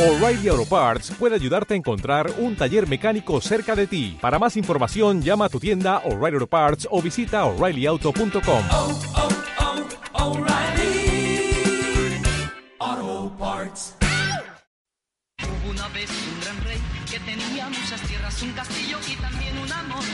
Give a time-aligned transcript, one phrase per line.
[0.00, 4.16] O'Reilly Auto Parts puede ayudarte a encontrar un taller mecánico cerca de ti.
[4.18, 8.64] Para más información, llama a tu tienda O'Reilly Auto Parts o visita oreillyauto.com.
[8.70, 9.00] oh,
[12.80, 13.94] oh, Parts.
[15.42, 16.78] Hubo una vez un gran rey
[17.10, 20.04] que tenía muchas tierras, un castillo y también un amor.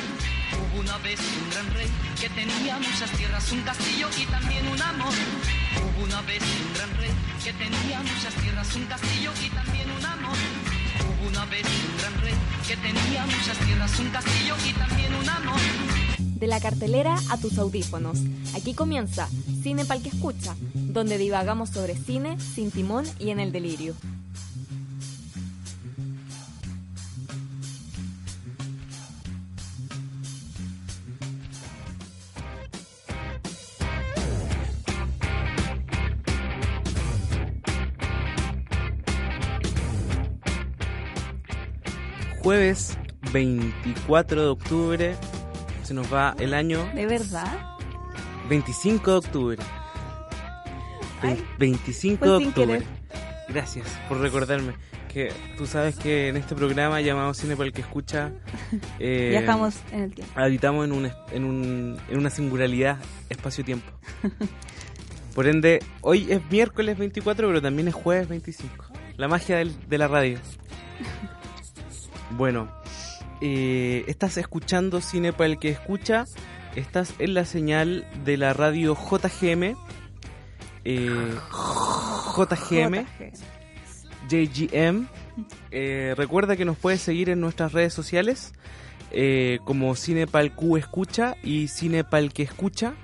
[0.77, 1.87] Hubo una vez un gran rey
[2.21, 5.13] que tenía muchas tierras, un castillo y también un amor.
[5.81, 7.11] Hubo una vez un gran rey
[7.43, 10.37] que tenía muchas tierras, un castillo y también un amor.
[11.01, 12.35] Hubo una vez un gran rey
[12.69, 15.61] que tenía muchas tierras, un castillo y también un amor.
[16.19, 18.19] De la cartelera a tus audífonos.
[18.55, 19.29] Aquí comienza
[19.63, 23.95] Cine Pal que Escucha, donde divagamos sobre cine, sin timón y en el delirio.
[42.47, 42.97] Jueves
[43.33, 45.17] 24 de octubre
[45.83, 47.77] se nos va el año ¿De verdad?
[48.49, 49.57] 25 de octubre.
[51.25, 52.83] Ve- Ay, 25 fue de octubre.
[53.49, 54.75] Gracias por recordarme
[55.13, 58.31] que tú sabes que en este programa llamado Cine para el que escucha
[59.01, 60.33] eh, Viajamos en el tiempo.
[60.37, 63.91] habitamos en, un, en, un, en una singularidad espacio-tiempo.
[65.35, 68.85] Por ende, hoy es miércoles 24, pero también es jueves 25.
[69.17, 70.39] La magia del- de la radio.
[72.31, 72.69] Bueno,
[73.41, 76.25] eh, estás escuchando Cine para el que escucha.
[76.75, 79.77] Estás en la señal de la radio JGM.
[80.85, 81.35] eh,
[82.37, 83.05] JGM.
[84.29, 85.07] JGM.
[85.71, 88.55] Eh, recuerda que nos puedes seguir en nuestras redes sociales
[89.67, 92.95] como Cinepalq Escucha y Cinepal que Escucha.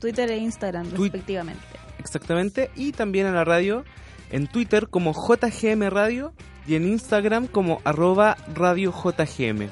[0.00, 1.60] Twitter e Instagram, Twi- respectivamente.
[1.98, 2.70] exactamente.
[2.74, 3.84] Y también a la radio
[4.30, 6.32] en Twitter como JGM Radio
[6.68, 9.68] y en Instagram como arroba Radio JGM.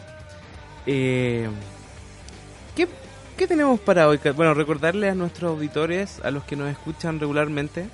[0.86, 1.48] Eh,
[2.74, 2.88] ¿qué,
[3.36, 4.18] qué tenemos para hoy?
[4.34, 7.86] Bueno, recordarle a nuestros auditores, a los que nos escuchan regularmente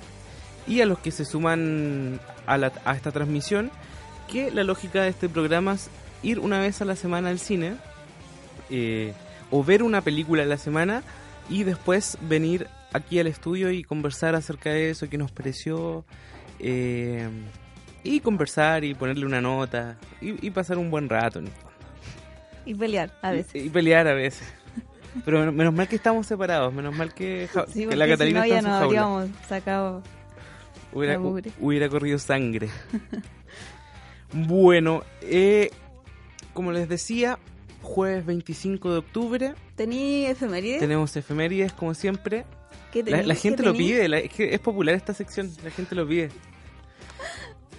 [0.67, 3.71] y a los que se suman a, la- a esta transmisión,
[4.31, 5.89] que la lógica de este programa es
[6.21, 7.75] ir una vez a la semana al cine
[8.69, 9.13] eh,
[9.51, 11.03] o ver una película a la semana
[11.49, 16.05] y después venir aquí al estudio y conversar acerca de eso, qué nos pareció,
[16.59, 17.27] eh,
[18.03, 21.41] y conversar y ponerle una nota y, y pasar un buen rato.
[21.41, 21.49] ¿no?
[22.65, 23.55] Y pelear a veces.
[23.55, 24.47] Y, y pelear a veces.
[25.25, 28.05] Pero men- menos mal que estamos separados, menos mal que, ja- Sí, que porque la
[28.05, 28.85] si Catalina no está ya en su jaula.
[28.85, 30.03] habríamos sacado
[30.91, 32.69] Hubiera, corrido sangre.
[34.33, 35.69] bueno, eh,
[36.53, 37.37] como les decía,
[37.81, 40.79] jueves 25 de octubre, ¿Tení efemérides?
[40.79, 42.45] tenemos efemérides como siempre.
[42.91, 45.71] ¿Qué La, la ¿Qué gente lo pide, la- es que es popular esta sección, la
[45.71, 46.29] gente lo pide.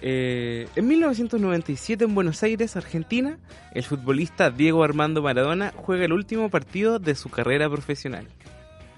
[0.01, 3.37] Eh, en 1997 en Buenos Aires, Argentina,
[3.73, 8.27] el futbolista Diego Armando Maradona juega el último partido de su carrera profesional.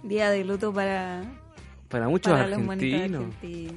[0.03, 1.23] Día de luto para,
[1.89, 3.23] Para muchos para argentinos.
[3.25, 3.73] argentinos.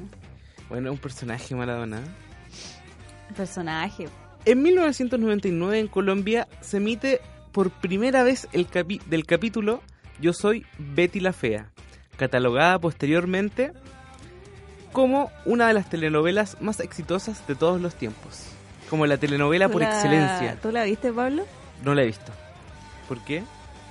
[0.68, 2.00] Bueno, un personaje Maradona.
[3.36, 4.08] Personaje.
[4.44, 7.20] En 1999 en Colombia se emite
[7.52, 9.82] por primera vez el capi- del capítulo
[10.20, 11.70] Yo soy Betty la Fea,
[12.16, 13.72] catalogada posteriormente
[14.92, 18.44] como una de las telenovelas más exitosas de todos los tiempos.
[18.88, 20.56] Como la telenovela ¿Tú por la- excelencia.
[20.60, 21.44] ¿Tú la viste, Pablo?
[21.84, 22.32] No la he visto.
[23.08, 23.44] ¿Por qué?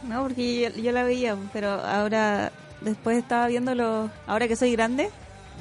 [0.04, 2.52] No, porque yo, yo la veía, pero ahora,
[2.82, 4.10] después estaba viendo los...
[4.28, 5.10] Ahora que soy grande,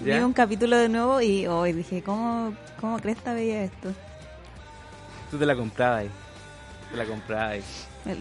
[0.04, 0.18] ¿Ya?
[0.18, 3.92] vi un capítulo de nuevo y hoy dije, ¿cómo, ¿cómo Cresta veía esto?
[5.30, 6.10] Tú te la comprabas ahí.
[6.90, 7.62] Te la comprabas ahí.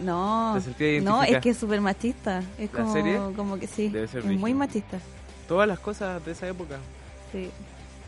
[0.03, 2.41] No, ¿Te sentías no, es que es súper machista.
[2.57, 3.19] Es ¿La como, serie?
[3.35, 4.99] como que sí, Debe ser es muy machista.
[5.47, 6.77] Todas las cosas de esa época.
[7.31, 7.49] Sí.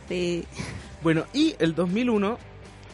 [0.08, 0.46] Sí.
[1.04, 2.38] Bueno, y el 2001,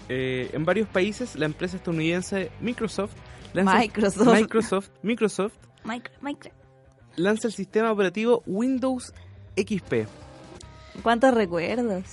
[0.09, 3.13] eh, en varios países, la empresa estadounidense Microsoft
[3.53, 4.27] lanza, Microsoft.
[4.27, 5.53] Microsoft, Microsoft
[5.85, 6.51] Micro, micro.
[7.15, 9.13] lanza el sistema operativo Windows
[9.55, 10.07] XP
[11.01, 12.03] ¿Cuántos recuerdos?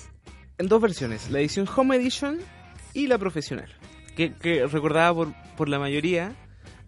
[0.58, 2.38] en dos versiones, la edición Home Edition
[2.94, 3.68] y la profesional,
[4.16, 6.34] que, que recordada por, por la mayoría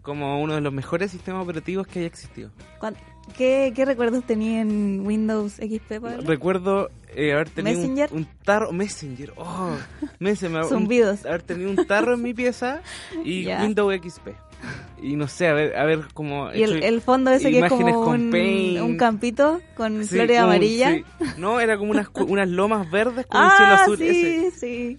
[0.01, 2.51] como uno de los mejores sistemas operativos que haya existido.
[2.79, 2.95] ¿Cuán-
[3.37, 6.21] ¿Qué, qué recuerdos tenía en Windows XP, Pablo?
[6.25, 8.13] Recuerdo eh, haber tenido un- Messenger.
[8.13, 9.75] Un, tarro, Messenger, oh,
[10.19, 12.81] Messenger, un- haber tenido un tarro en mi pieza
[13.23, 13.61] y Ya.
[13.61, 14.29] Windows XP.
[15.01, 16.51] Y no sé, a ver, a ver cómo...
[16.53, 20.15] y el, el fondo ese que es imágenes como con un, un campito con Sí,
[20.15, 20.93] flores amarillas.
[20.95, 21.03] sí.
[21.37, 23.97] No, era como unas, unas lomas verdes con un cielo Ah, azul.
[23.97, 24.51] sí, ese.
[24.51, 24.97] sí.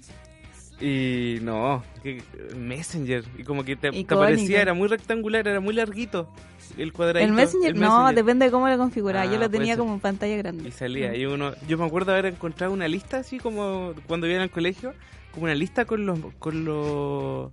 [0.80, 2.22] Y no, que
[2.54, 3.24] Messenger.
[3.38, 6.28] Y como que te, te aparecía, era muy rectangular, era muy larguito
[6.76, 7.26] el cuadradito.
[7.28, 9.22] El Messenger, el no, depende de cómo lo configuraba.
[9.28, 9.78] Ah, Yo lo tenía puede ser.
[9.78, 10.70] como en pantalla Y grande.
[10.72, 11.12] salía.
[11.12, 11.14] Mm.
[11.14, 14.92] Y uno, yo me acuerdo haber encontrado una lista así como cuando iba al colegio,
[15.32, 17.50] como una lista con los, con los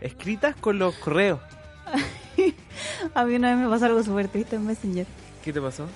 [0.00, 1.40] escritas con los correos.
[3.14, 5.06] A mí una vez me pasó algo súper triste en Messenger.
[5.44, 5.86] ¿Qué te pasó?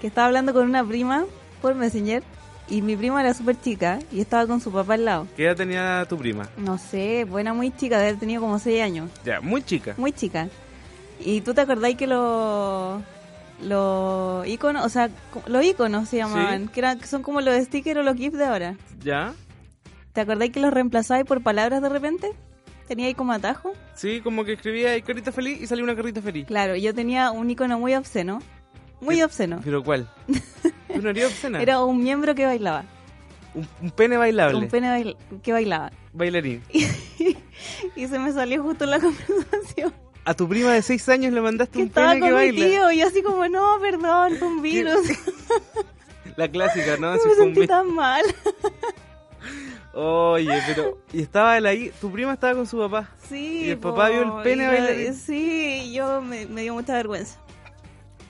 [0.00, 1.24] Que estaba hablando con una prima
[1.62, 2.22] por Messenger
[2.68, 5.26] y mi prima era súper chica y estaba con su papá al lado.
[5.36, 6.48] ¿Qué edad tenía tu prima?
[6.56, 9.10] No sé, buena muy chica, debe haber tenido como 6 años.
[9.24, 9.94] Ya, muy chica.
[9.96, 10.48] Muy chica.
[11.20, 13.00] ¿Y tú te acordáis que los
[13.62, 15.08] los iconos, o sea,
[15.46, 16.68] los iconos se llamaban, Sí.
[16.72, 18.76] que, eran, son como los stickers o los GIFs de ahora?
[19.02, 19.32] ¿Ya?
[20.12, 22.32] ¿Te acordáis que los reemplazabais por palabras de repente?
[22.88, 23.72] ¿Tenía ahí como atajo?
[23.94, 26.46] Sí, como que escribía ahí carita feliz y salía una carita feliz.
[26.46, 28.40] Claro, yo tenía un icono muy obsceno.
[29.00, 29.60] Muy ¿Qué- obsceno.
[29.64, 30.08] ¿Pero cuál?
[30.94, 31.60] ¿Tú no eres obscena?
[31.62, 32.84] Era un miembro que bailaba.
[33.54, 34.56] un, un pene bailable.
[34.58, 35.90] Un pene bail- que bailaba.
[36.12, 36.62] Bailarín.
[37.96, 39.92] Y se me salió justo la conversación.
[40.24, 42.40] A tu prima de 6 años le mandaste Que un estaba pene con que mi
[42.60, 42.66] baila.
[42.66, 45.06] tío y así como, no, perdón, fue un virus.
[46.36, 47.12] La clásica, ¿no?
[47.12, 48.22] me Si un sentí tan mal.
[49.92, 50.98] Oye, pero...
[51.12, 53.08] Y estaba él ahí, tu prima estaba con su papá.
[53.28, 53.62] Sí.
[53.66, 55.14] ¿Y el papá vio el pene bailarín?
[55.14, 57.38] Sí, yo me, me dio mucha vergüenza.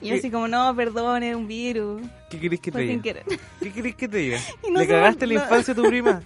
[0.05, 2.01] Y yo así como, no, perdón, era un virus.
[2.29, 3.01] ¿Qué querés que te diga?
[3.59, 4.39] ¿Qué querés que te diga?
[4.71, 6.21] No ¿Le cagaste la infancia a tu prima?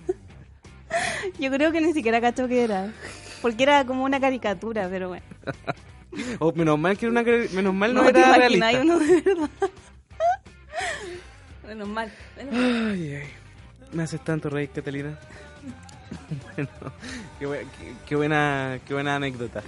[1.39, 2.91] Yo creo que ni siquiera cachó que era.
[3.41, 5.25] Porque era como una caricatura, pero bueno.
[6.39, 8.81] O menos mal que era una menos mal no, era realista.
[8.81, 9.49] uno de verdad.
[11.67, 12.11] Menos mal.
[12.37, 12.91] menos mal.
[12.93, 13.27] Ay, ay.
[13.93, 15.17] Me haces tanto reír, Catalina.
[16.55, 16.69] bueno,
[17.37, 19.61] qué, bue- qué- qué buena, qué buena anécdota.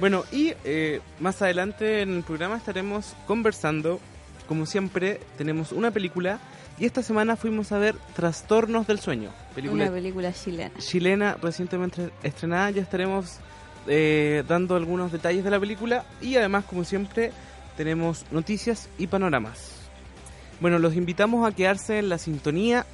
[0.00, 4.00] Bueno, y eh, más adelante en el programa estaremos conversando.
[4.48, 6.40] Como siempre, tenemos una película.
[6.78, 9.30] Y esta semana fuimos a ver Trastornos del Sueño.
[9.54, 10.72] Película Una película chilena.
[10.78, 12.70] chilena recientemente estrenada.
[12.70, 13.38] Ya estaremos
[13.86, 17.30] eh, dando algunos detalles de la película y además, como siempre,
[17.76, 19.70] tenemos noticias y panoramas.
[20.60, 22.86] Bueno, los invitamos a quedarse en la sintonía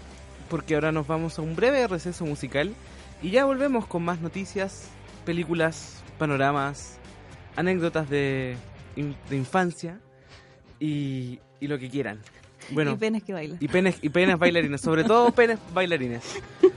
[0.50, 2.74] porque ahora nos vamos a un breve receso musical
[3.22, 4.88] y ya volvemos con más noticias,
[5.24, 6.98] películas, panoramas,
[7.56, 8.54] anécdotas de,
[8.94, 9.98] in- de infancia
[10.78, 12.20] y, y lo que quieran.
[12.70, 13.56] Bueno, y penes que bailan.
[13.58, 16.22] y penes, y penes bailarines, sobre todo penes bailarines.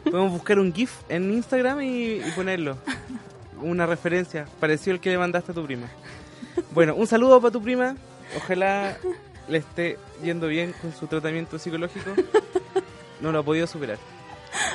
[0.06, 2.78] Podemos buscar un GIF en Instagram y, y ponerlo.
[3.62, 5.88] Una referencia, parecido al que le mandaste a tu prima.
[6.74, 7.96] Bueno, un saludo para tu prima.
[8.38, 8.98] Ojalá
[9.48, 12.12] le esté yendo bien con su tratamiento psicológico.
[13.22, 13.98] No lo ha podido superar.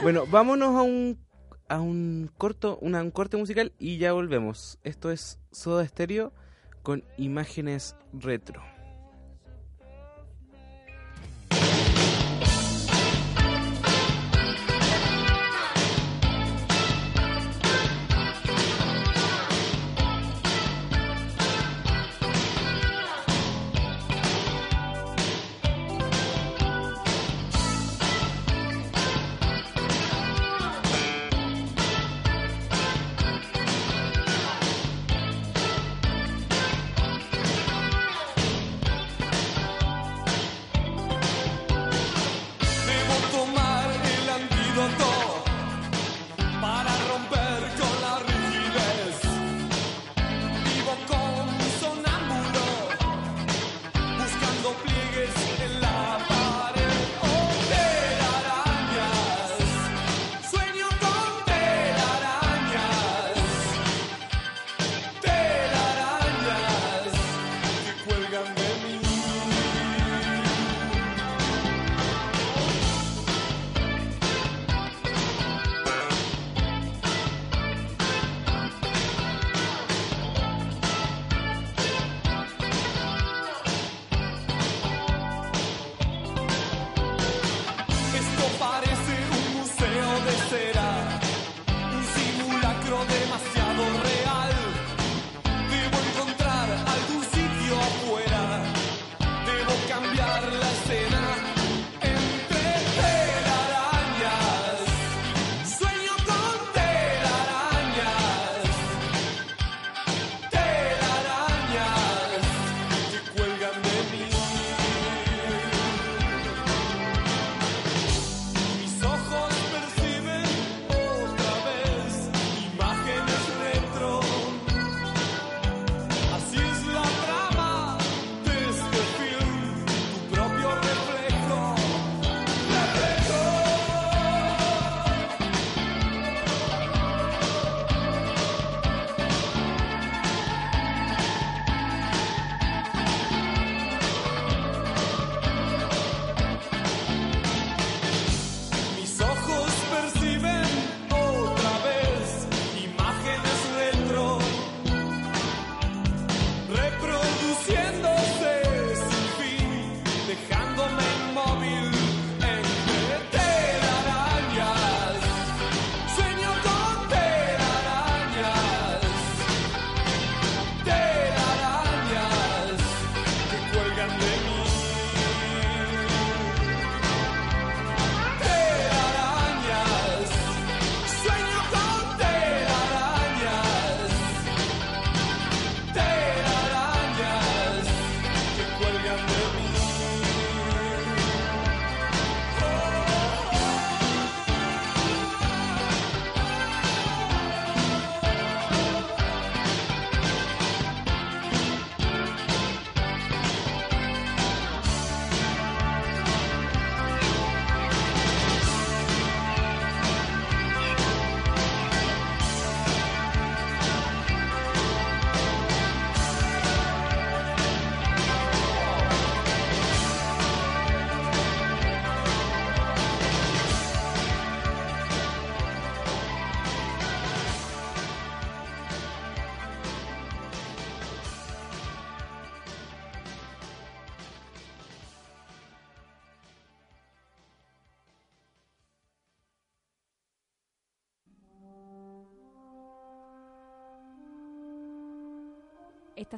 [0.03, 1.19] Bueno, vámonos a un
[1.69, 4.79] a un corto, una, un corte musical y ya volvemos.
[4.83, 6.33] Esto es Soda Stereo
[6.83, 8.63] con imágenes retro.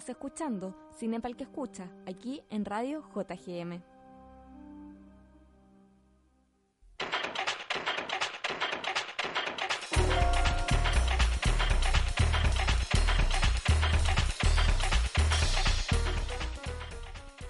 [0.00, 3.82] Estás escuchando Cinepal que escucha, aquí en Radio JGM.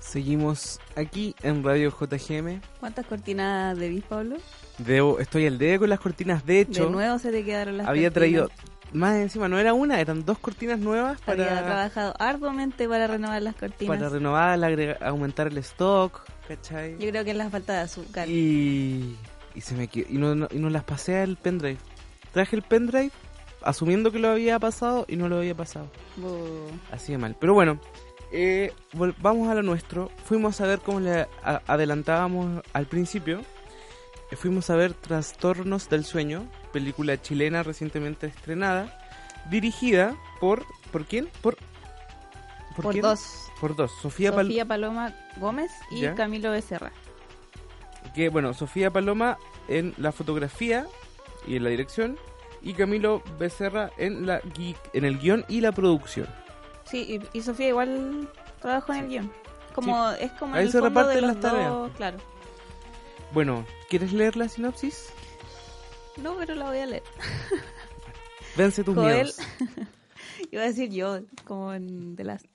[0.01, 2.61] Seguimos aquí en Radio JGM.
[2.81, 4.39] ¿Cuántas cortinas debís, Pablo?
[4.79, 6.45] Debo, estoy al dedo con las cortinas.
[6.45, 8.49] De hecho, de nuevo se te quedaron las había cortinas.
[8.49, 8.51] traído
[8.93, 13.41] más encima, no era una, eran dos cortinas nuevas Había para, trabajado arduamente para renovar
[13.43, 13.97] las cortinas.
[13.99, 16.93] para renovar, agrega- aumentar el stock, ¿cachai?
[16.99, 18.29] Yo creo que es la falta de azúcar.
[18.29, 19.17] Y,
[19.55, 21.79] y se me y no, no- y no las pasé al pendrive.
[22.33, 23.11] Traje el pendrive
[23.63, 25.89] asumiendo que lo había pasado y no lo había pasado.
[26.93, 27.37] Así de mal.
[27.41, 27.81] Pero bueno,
[28.33, 28.73] eh,
[29.21, 30.11] vamos a lo nuestro.
[30.25, 31.27] Fuimos a ver como le
[31.67, 33.41] adelantábamos al principio.
[34.31, 38.99] eh, fuimos a ver Trastornos del Sueño, película chilena recientemente estrenada,
[39.51, 40.65] dirigida por...
[40.93, 41.29] ¿Por quién?
[41.43, 41.57] Por...
[42.77, 43.03] Por quién?
[43.03, 43.47] dos.
[43.61, 43.93] Por dos.
[44.01, 46.15] Sofía, Pal- Sofía Paloma Gómez y Ya.
[46.15, 46.93] Camilo Becerra.
[48.15, 50.87] que bueno, Sofía Paloma en la fotografía
[51.47, 52.19] y en la dirección
[52.63, 54.41] y Camilo Becerra en la
[54.93, 56.27] en el guion y la producción.
[56.85, 58.29] Sí, y, y Sofía igual
[58.61, 59.33] trabajó en el guion.
[59.75, 61.71] Como, Es como Ahí el se fondo de reparten los las tareas.
[61.71, 62.19] dos, claro.
[63.33, 65.13] Bueno, ¿quieres leer la sinopsis?
[66.17, 67.03] No, pero la voy a leer.
[68.57, 69.39] Vence tus Joel, miedos.
[70.51, 72.47] iba a decir yo, como en The Last.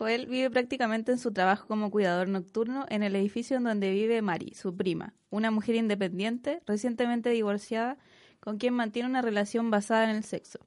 [0.00, 4.22] Joel vive prácticamente en su trabajo como cuidador nocturno en el edificio en donde vive
[4.22, 7.98] Mari, su prima, una mujer independiente, recientemente divorciada,
[8.40, 10.58] con quien mantiene una relación basada en el sexo.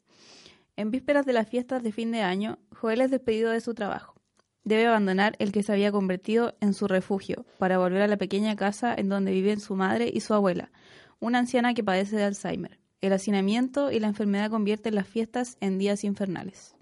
[0.75, 4.13] En vísperas de las fiestas de fin de año, Joel es despedido de su trabajo.
[4.63, 8.55] Debe abandonar el que se había convertido en su refugio para volver a la pequeña
[8.55, 10.71] casa en donde viven su madre y su abuela,
[11.23, 12.79] una anciana que padece de Alzheimer.
[13.01, 16.75] El hacinamiento y la enfermedad convierten las fiestas en días infernales.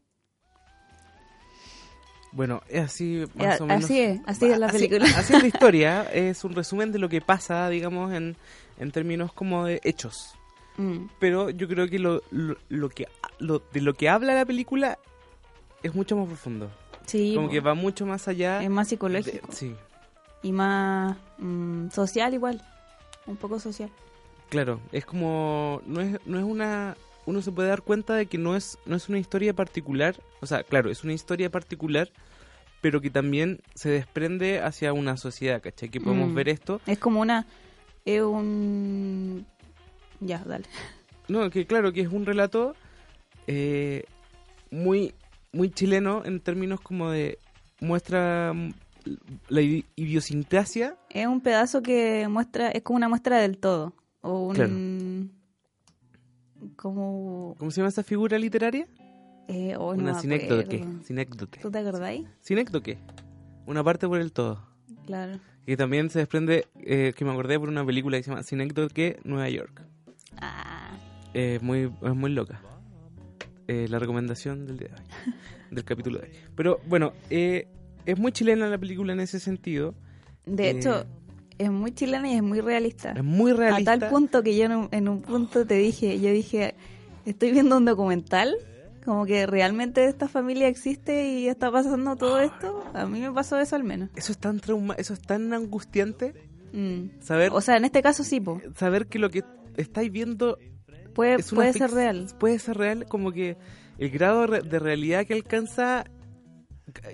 [2.34, 3.84] Bueno, es así más Eh, o menos.
[3.86, 5.06] así es, así es la película.
[5.18, 8.38] Así es la historia, es un resumen de lo que pasa, digamos, en,
[8.78, 10.34] en términos como de hechos.
[10.78, 13.08] Mm, Pero yo creo que lo, lo, lo que
[13.40, 14.98] lo, de lo que habla la película
[15.84, 16.72] es mucho más profundo.
[17.06, 18.64] Sí, como que va mucho más allá.
[18.64, 19.76] es más de- psicológico sí,
[20.44, 22.62] y más mm, social igual,
[23.28, 23.90] un poco social.
[24.52, 28.38] Claro, es como no es no es una uno se puede dar cuenta de que
[28.38, 32.10] no es no es una historia particular, o sea, claro, es una historia particular,
[32.82, 35.90] pero que también se desprende hacia una sociedad, ¿cachai?
[35.90, 36.36] Que podemos Mm.
[36.36, 37.46] ver esto Es como una
[38.06, 39.46] es un
[40.20, 40.66] ya, dale.
[41.28, 42.76] No, que claro, que es un relato
[43.48, 44.04] eh,
[44.70, 45.14] muy,
[45.52, 47.38] muy chileno en términos como de
[47.80, 48.54] muestra
[49.50, 50.96] la idi- idiosincrasia.
[51.10, 55.32] Es un pedazo que muestra es como una muestra del todo o un
[56.76, 58.88] como ¿Cómo se llama esa figura literaria?
[59.48, 61.60] eh, oh, no Una me sinécdoque.
[61.62, 62.28] ¿Tú te acordáis?
[62.40, 62.98] Sinécdoque.
[63.66, 64.66] Una parte por el todo.
[65.06, 65.40] Claro.
[65.66, 69.20] Que también se desprende, eh, que me acordé por una película que se llama Sinécdoque
[69.24, 69.82] Nueva York.
[70.38, 70.98] Ah,
[71.34, 72.62] Eh, muy, es muy loca.
[73.68, 75.02] Eh, la recomendación del día de hoy,
[75.72, 76.34] del capítulo de hoy.
[76.56, 77.68] Pero bueno, eh,
[78.06, 79.94] es muy chilena la película en ese sentido.
[80.46, 81.06] de Eh, hecho
[81.62, 83.12] es muy chilena y es muy realista.
[83.12, 83.94] Es muy realista.
[83.94, 86.76] A tal punto que yo en un, en un punto te dije, yo dije,
[87.26, 88.56] estoy viendo un documental,
[89.06, 92.84] como que realmente esta familia existe y está pasando todo esto.
[92.94, 94.10] A mí me pasó eso al menos.
[94.16, 96.34] Eso es tan trauma, eso es tan angustiante
[96.74, 97.22] Mm.
[97.22, 98.62] saber O sea, en este caso sí, po.
[98.76, 99.44] saber que lo que
[99.78, 100.58] estáis viendo
[101.14, 102.28] puede, es puede ser real.
[102.40, 103.58] Puede ser real, como que
[103.98, 106.06] el grado de realidad que alcanza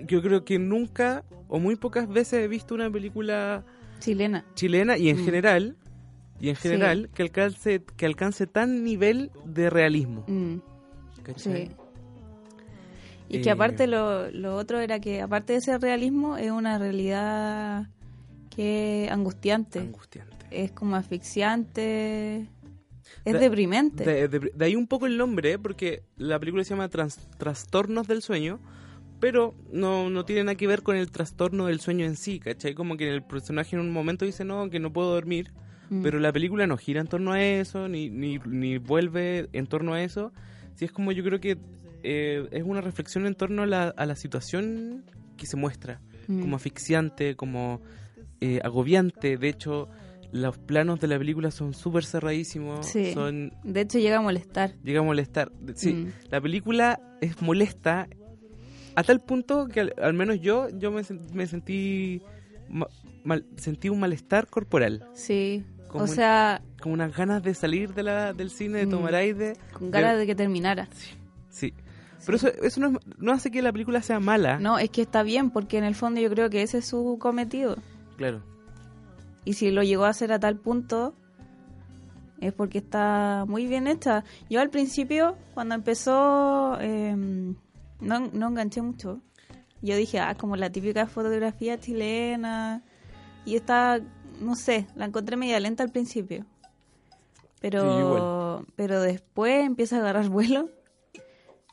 [0.06, 3.64] yo creo que nunca o muy pocas veces he visto una película
[4.00, 4.44] Chilena.
[4.54, 5.24] chilena y en Mm.
[5.24, 5.76] general
[6.40, 6.62] y en Sí.
[6.62, 10.24] general que alcance que alcance tan nivel de realismo.
[10.28, 10.56] Mm,
[11.36, 11.70] sí.
[13.30, 16.78] Y que Eh, aparte lo, lo otro era que aparte de ser realismo es una
[16.78, 17.88] realidad
[18.48, 20.46] que es angustiante, Angustiante.
[20.50, 22.46] es como asfixiante,
[23.24, 24.04] es De- deprimente.
[24.04, 28.06] De, de- de ahí un poco el nombre, porque la película se llama Trans- Trastornos
[28.08, 28.60] del Sueño,
[29.20, 32.74] pero no, no tiene nada que ver con el trastorno del sueño en sí, ¿cachai?
[32.74, 35.52] Como que el personaje en un momento dice, no, que no puedo dormir,
[35.90, 36.02] Mm.
[36.02, 39.94] pero la película no gira en torno a eso, ni, ni, ni vuelve en torno
[39.94, 40.32] a eso.
[40.74, 41.56] Sí, es como yo creo que
[42.02, 45.04] eh, es una reflexión en torno a la, a la situación
[45.38, 46.40] que se muestra, Mm.
[46.42, 47.80] como asfixiante, como
[48.42, 49.38] eh, agobiante.
[49.38, 49.88] De hecho,
[50.30, 53.14] los planos de la película son súper cerradísimos, Sí.
[53.14, 54.74] son De hecho llega a molestar.
[54.84, 55.50] llega a molestar.
[55.74, 56.12] Sí, Mm.
[56.30, 58.08] la película es molesta
[58.98, 62.20] a tal punto que al, al menos yo yo me, sen- me sentí
[62.68, 62.88] ma-
[63.24, 65.64] mal, sentí un malestar corporal, Sí.
[65.88, 68.90] Como o un- sea, como unas ganas de salir de la, del cine, de Mm.
[68.90, 69.54] tomar aire.
[69.72, 70.88] con ganas de- de que terminara.
[71.50, 71.72] Sí,
[72.26, 74.58] Pero eso, eso no, es- no hace que la película sea mala.
[74.58, 77.16] No, es que está bien, porque en el fondo yo creo que ese es su
[77.20, 77.76] cometido.
[78.16, 78.42] Claro.
[79.44, 81.14] Y si lo llegó a hacer a tal punto,
[82.40, 84.24] es porque está muy bien hecha.
[84.50, 87.16] Yo al principio, cuando empezó, eh,
[88.00, 89.20] no, no enganché mucho.
[89.80, 92.82] Yo dije, ah, como la típica fotografía chilena.
[93.44, 94.00] Y esta,
[94.40, 96.44] no sé, la encontré media lenta al principio.
[97.60, 100.70] Pero, pero después empieza a agarrar vuelo.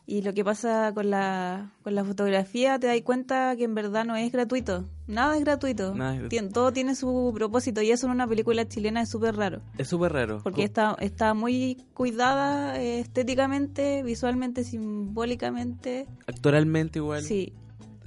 [0.08, 4.06] Y lo que pasa con la, con la fotografía, te das cuenta que en verdad
[4.06, 4.86] no es gratuito.
[5.08, 5.96] Nada es gratuito.
[5.96, 6.46] Nada es gratuito.
[6.46, 9.62] Tien- todo tiene su propósito y eso en una película chilena es súper raro.
[9.80, 10.42] Es súper raro.
[10.44, 16.06] Porque está, está muy cuidada eh, estéticamente, visualmente, simbólicamente.
[16.28, 17.24] Actoralmente igual.
[17.24, 17.54] Sí,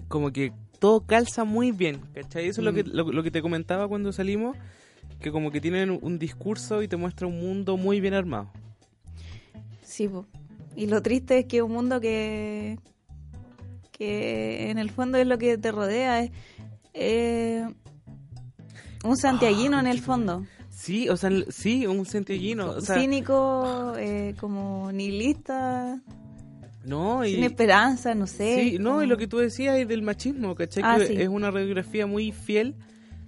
[0.06, 2.46] Como que todo calza muy bien, ¿cachai?
[2.46, 2.90] Eso es lo, que, Mm.
[2.92, 4.56] lo, lo que te comentaba cuando salimos,
[5.20, 8.50] que como que tienen un, un discurso y te muestra un mundo muy bien armado.
[9.82, 10.06] sí.
[10.06, 10.26] po.
[10.78, 12.78] Y lo triste es que un mundo que,
[13.90, 16.30] que en el fondo es lo que te rodea, es
[16.94, 17.66] eh,
[19.02, 20.46] un santiaguino en el fondo.
[20.70, 22.70] Sí, o sea, sí, un centellino.
[22.70, 26.00] O sea, Cínico, eh, como nihilista,
[26.84, 28.60] no, y, sin esperanza, no sé.
[28.60, 30.84] Sí, no, como y lo que tú decías es del machismo, ¿cachai?
[30.86, 31.14] Ah, que sí.
[31.20, 32.76] es una radiografía muy fiel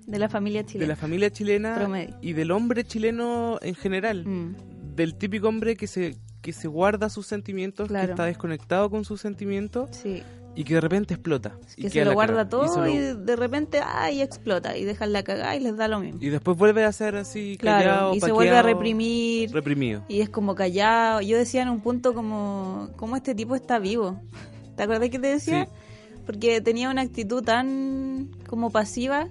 [0.07, 0.89] De la familia de chilena.
[0.89, 2.17] la familia chilena Promedio.
[2.23, 4.25] y del hombre chileno en general.
[4.25, 8.11] Mm, Del típico hombre que se, que se guarda sus sentimientos, que Claro.
[8.13, 10.23] está desconectado con sus sentimientos sí.
[10.55, 11.53] y que de repente explota.
[11.77, 15.55] que se lo guarda todo lo- y, de repente ay explota y dejan la cagada
[15.57, 18.33] y les da lo mismo y después vuelve a ser así claro callado, y se
[18.33, 20.03] vuelve a reprimir reprimido.
[20.09, 24.21] y es como callado yo decía en un punto como cómo este tipo está vivo
[24.77, 25.67] ¿te acuerdas que te decía?
[25.67, 25.71] Sí.
[26.27, 29.29] porque tenía una actitud tan como pasiva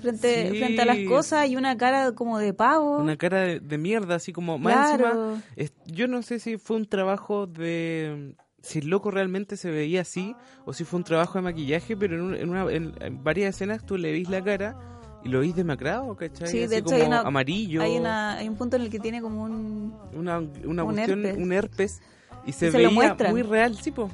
[0.00, 0.58] frente, Sí.
[0.58, 4.14] frente a las cosas y una cara como de pavo Una cara de, de mierda,
[4.16, 4.58] así como...
[4.58, 8.34] Más encima, claro es- yo no sé si fue un trabajo de...
[8.62, 12.16] Si el loco realmente se veía así, o si fue un trabajo de maquillaje, pero
[12.16, 14.76] en, un- en una- en- en varias escenas tú le veis la cara
[15.24, 16.48] y lo veis demacrado, ¿cachai?
[16.48, 18.90] Sí, de así hecho como hay una- amarillo, hay, una, hay un punto en el
[18.90, 21.42] que tiene como un una, una un cuestión, herpes.
[21.44, 22.02] un herpes,
[22.44, 24.10] y se, Y se veía muy real, sí, po.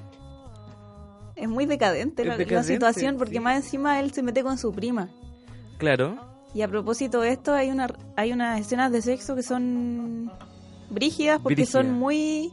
[1.34, 3.40] es muy decadente, Es la, situación porque sí.
[3.40, 5.08] más encima él se mete con su prima
[5.82, 6.16] Claro,
[6.54, 10.30] Y a propósito de esto, hay una hay unas escenas de sexo que son
[10.90, 12.52] brígidas porque son muy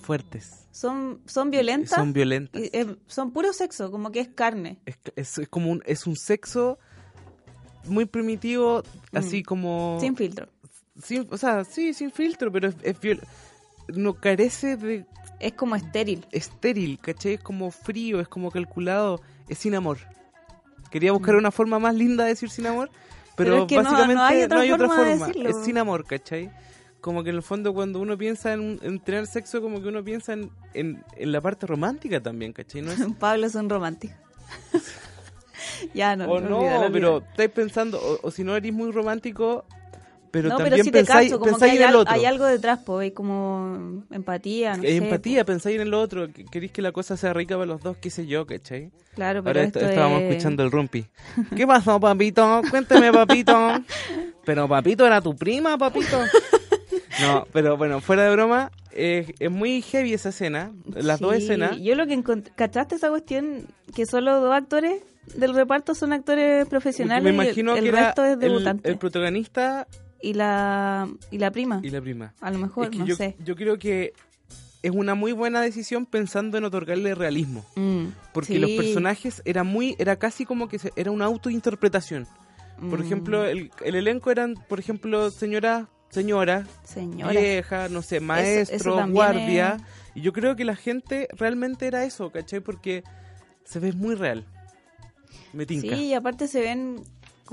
[0.00, 0.66] fuertes.
[0.70, 1.90] son son violentas.
[1.98, 2.62] Son violentas.
[2.62, 4.78] y, eh, son puro sexo, como que es carne.
[4.86, 6.78] Es, es- es como un, es un sexo
[7.86, 9.44] muy primitivo, así Mm.
[9.44, 9.98] como...
[10.00, 10.48] Sin filtro.
[11.02, 13.20] sin- o sea, sí, sin filtro, pero es, es viol-
[13.88, 15.04] no carece de
[15.40, 16.24] Es como estéril.
[16.32, 17.34] estéril, ¿cachai?
[17.34, 19.98] Es como frío, es como calculado, es sin amor.
[20.94, 23.02] Quería buscar una forma más linda de decir sin amor, pero,
[23.34, 23.34] Mm.
[23.36, 25.28] Pero es que no- básicamente no hay otra forma.
[25.50, 26.50] Es sin amor, ¿cachai?
[27.00, 30.02] Como que en el fondo cuando uno piensa en, en tener sexo, como que uno
[30.02, 32.80] piensa en, en, en la parte romántica también, ¿cachai?
[32.80, 34.14] No es, Pablo es un romántico.
[35.94, 36.30] ya no.
[36.30, 39.64] o no, pero estáis pensando, o, o si no eres muy romántico,
[40.34, 42.12] pero no, también pero sí te pensáis, como que hay, en el otro.
[42.12, 46.30] hay algo detrás, pues, hay como empatía, no Hay sé, empatía, pensáis en el otro,
[46.32, 48.88] que- queréis que la cosa sea rica para los dos, qué sé yo, ¿cachai?
[48.88, 48.98] po.
[49.14, 51.06] Claro, pero Ahora esto est- estábamos es- escuchando el rumpi.
[51.56, 52.62] ¿Qué pasó, papito?
[52.68, 53.56] Cuénteme, papito.
[54.44, 56.18] Pero, papito, ¿era tu prima, papito?
[57.22, 61.44] No, pero bueno, fuera de broma, es, es muy heavy esa escena, las dos Sí,
[61.44, 61.78] escenas.
[61.80, 63.66] Yo lo que encontré, ¿cachaste esa cuestión?
[63.94, 65.00] Que solo dos actores
[65.36, 68.38] del reparto son actores profesionales Me y el- imagino el, que era resto es el,
[68.40, 68.90] debutante.
[68.90, 69.86] el protagonista
[70.24, 72.34] y, la, y la prima, y la prima.
[72.40, 73.36] a lo mejor, Es que no yo, sé.
[73.44, 74.12] yo creo que
[74.82, 77.64] es una muy buena decisión pensando en otorgarle realismo.
[77.76, 82.26] Mm, Porque sí, los personajes era muy, era casi como que se- era una autointerpretación.
[82.90, 87.30] Por mm, ejemplo, el, el elenco eran, por ejemplo, señora, señora, Señora.
[87.30, 89.76] vieja, no sé, maestro, guardia.
[89.76, 89.82] es-
[90.16, 92.60] Y yo creo que la gente realmente era eso, ¿cachai?
[92.60, 93.04] Porque
[93.64, 94.44] se ve muy real.
[95.52, 95.96] Me tinca.
[95.96, 97.02] Sí, y aparte se ven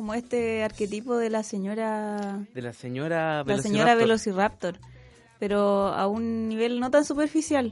[0.01, 4.73] como este arquetipo de la señora De la señora la señora Velociraptor.
[4.73, 4.75] Velociraptor,
[5.39, 7.71] pero a un nivel no tan superficial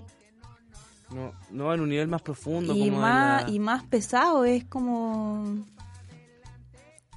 [1.12, 2.76] No, no, en un nivel más profundo.
[2.76, 5.58] y como más la- y más pesado, es como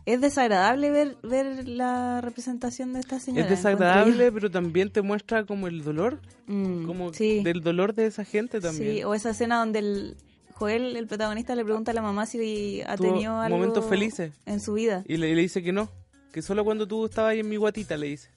[0.06, 3.44] es desagradable ver ver la representación de esta señora.
[3.44, 6.20] Es desagradable, pero también te muestra como el dolor.
[6.46, 8.94] Mm, como sí, del dolor de esa gente también.
[8.96, 10.16] sí, o esa escena donde el
[10.62, 14.32] Joel, el protagonista, le pregunta a la mamá si ha tenido algo momentos felices.
[14.46, 15.88] en su vida, Y le, le dice que no,
[16.32, 18.28] que solo cuando tú estabas ahí en mi guatita le dice.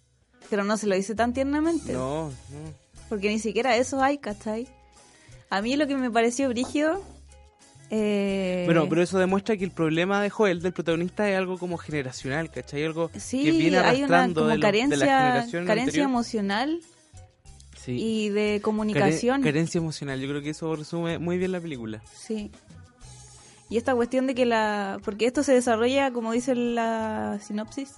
[0.50, 1.94] pero no se lo dice tan tiernamente.
[1.94, 2.34] No, no.
[3.10, 4.68] Porque ni siquiera eso hay, ¿cachai?
[5.52, 7.02] A mí lo que me pareció brígido...
[7.92, 11.78] Eh, Bueno, pero eso demuestra que el problema de Joel, del protagonista, es algo como
[11.78, 12.84] generacional, ¿cachai?
[12.84, 15.84] Algo sí, que viene hay una arrastrando como de, lo- de carencia, la generación carencia
[15.92, 16.10] anterior.
[16.10, 16.80] emocional
[17.86, 17.92] Sí.
[17.98, 19.42] y de Care- comunicación.
[19.42, 20.20] carencia emocional.
[20.20, 22.02] Yo creo que eso resume muy bien la película.
[22.14, 22.52] Sí.
[23.70, 25.00] Y esta cuestión de que la...
[25.04, 27.94] Porque esto se desarrolla, como dice la sinopsis,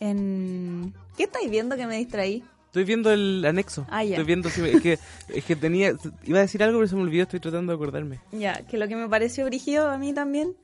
[0.00, 0.94] en...
[1.16, 2.42] ¿Qué estáis viendo que me distraí?
[2.66, 3.86] Estoy viendo el anexo.
[3.88, 4.10] Ah, ya.
[4.10, 6.94] Estoy viendo si me- es que es que tenía iba a decir algo pero se
[6.94, 8.20] me olvidó, estoy tratando de acordarme.
[8.32, 10.54] Ya, que lo que me pareció brígido a mí también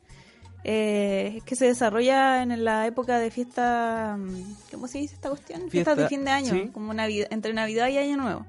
[0.64, 4.16] eh, que se desarrolla en la época de fiesta...
[4.18, 5.70] mm, ¿Cómo se dice esta cuestión?
[5.70, 6.70] Fiestas de fin de año, sí.
[6.72, 8.46] como Navidad, entre Navidad y Año Nuevo.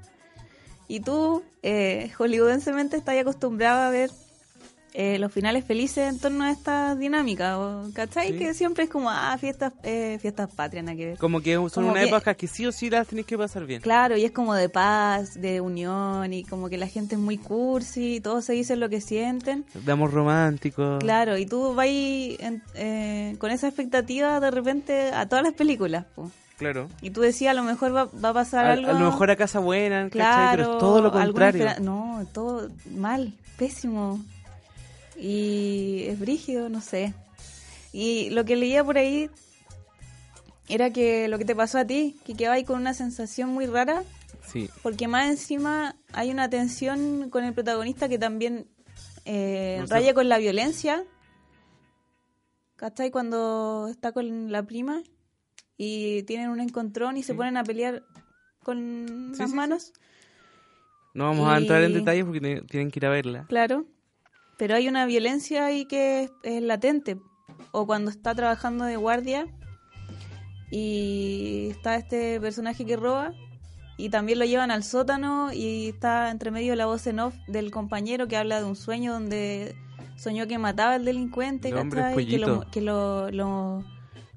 [0.88, 4.12] Y tú, eh, hollywoodensemente, estás acostumbrado a ver
[4.96, 7.58] eh, los finales felices en torno a esta dinámica,
[7.94, 8.32] ¿cachai?
[8.34, 8.38] Sí.
[8.38, 11.18] Que siempre es como, ah, fiestas, eh, fiestas patrias, nada que ver.
[11.18, 13.66] Como que son Como una que- época que sí o sí las tenés que pasar
[13.66, 13.82] bien.
[13.82, 17.38] Claro, y es como de paz, de unión, y como que la gente es muy
[17.38, 19.66] cursi, todos se dicen lo que sienten.
[19.74, 21.00] De amor romántico.
[21.00, 26.06] Claro, y tú vas eh, con esa expectativa de repente a todas las películas.
[26.16, 26.32] po.
[26.58, 26.88] Claro.
[27.02, 28.90] Y tú decías, a lo mejor va, va a pasar A, algo.
[28.92, 30.12] a lo mejor a casa buena, ¿cachai?
[30.12, 31.66] claro, pero es todo lo contrario.
[31.82, 34.24] No, todo mal, pésimo.
[35.18, 37.14] Y es brígido, no sé.
[37.92, 39.30] Y lo que leía por ahí
[40.70, 43.66] era que lo que te pasó a ti, que quedabas ahí con una sensación muy
[43.68, 44.04] rara
[44.48, 44.70] Sí.
[44.82, 48.68] porque más encima hay una tensión con el protagonista que también
[49.26, 49.94] eh, No sé.
[49.94, 51.04] raya con la violencia.
[52.76, 53.12] ¿Cachai?
[53.12, 55.02] Cuando está con la prima
[55.78, 57.38] y tienen un encontrón y se Sí.
[57.38, 58.04] ponen a pelear
[58.64, 59.94] con Sí, las manos.
[61.14, 63.46] No vamos a entrar en detalles porque tienen que ir a verla.
[63.48, 63.86] Claro.
[64.58, 67.18] Pero hay una violencia ahí que es, es latente.
[67.72, 69.48] O cuando está trabajando de guardia
[70.72, 73.34] y está este personaje que roba
[73.98, 77.70] y también lo llevan al sótano y está entre medio la voz en off del
[77.72, 79.76] compañero que habla de un sueño donde
[80.18, 82.26] soñó que mataba al delincuente, ¿cachai?
[82.26, 83.84] Que, lo, que lo, lo,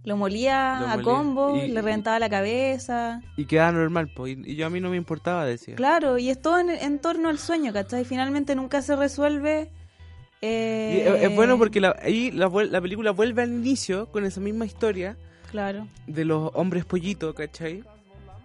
[0.04, 1.02] lo molía Lo a molía.
[1.04, 3.20] combo, Y- le reventaba la cabeza.
[3.36, 4.36] Y queda normal, pues.
[4.36, 5.74] Y, y yo a mí no me importaba, decía.
[5.74, 8.04] Claro, y es todo en, en torno al sueño, ¿cachai?
[8.04, 9.70] Finalmente nunca se resuelve.
[10.46, 14.64] Eh, es, es bueno porque la, ahí la, película vuelve al inicio con esa misma
[14.66, 15.16] historia
[15.50, 15.86] Claro.
[16.06, 17.82] de los hombres pollitos, ¿cachai?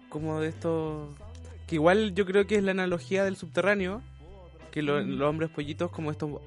[0.08, 1.08] Como de estos...
[1.66, 4.02] Que igual yo creo que es la analogía del subterráneo,
[4.70, 6.40] que lo- los hombres pollitos como estos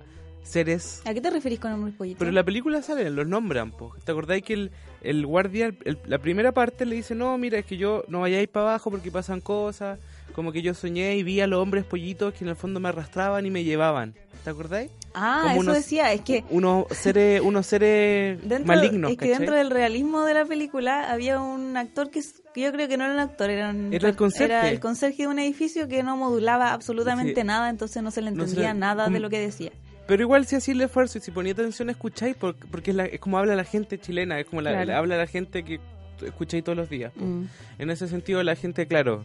[0.44, 1.02] seres...
[1.06, 2.20] ¿A qué te referís con hombres pollitos?
[2.20, 3.96] Pero en la película salen, los nombran, po.
[4.04, 7.66] ¿Te acordáis que el, el guardia, el- la primera parte le dice, no, mira, es
[7.66, 10.00] que yo no vayáis para abajo porque pasan cosas,
[10.36, 12.90] como que yo soñé y vi a los hombres pollitos que en el fondo me
[12.90, 14.14] arrastraban y me llevaban.
[14.44, 14.92] ¿Te acordáis?
[15.16, 19.26] Ah, como eso unos- decía, es que Unos seres, unos seres dentro, malignos, es que
[19.30, 19.38] ¿cachai?
[19.40, 22.22] dentro del realismo de la película había un actor que,
[22.54, 24.54] que yo creo que no era un actor, era, un- Era el conserje.
[24.54, 27.48] era el conserje de un edificio que no modulaba absolutamente Sí.
[27.48, 29.72] nada, entonces no se le No se entendía le- nada de como- lo que decía.
[30.06, 33.06] Pero igual si hacía el esfuerzo y si ponía atención escucháis por- porque es, la-
[33.06, 34.96] es como habla la gente chilena, es como la, Claro.
[34.98, 35.80] habla la gente que
[36.24, 37.12] escucháis todos los días.
[37.16, 37.44] Mm.
[37.80, 39.24] En ese sentido la gente, claro,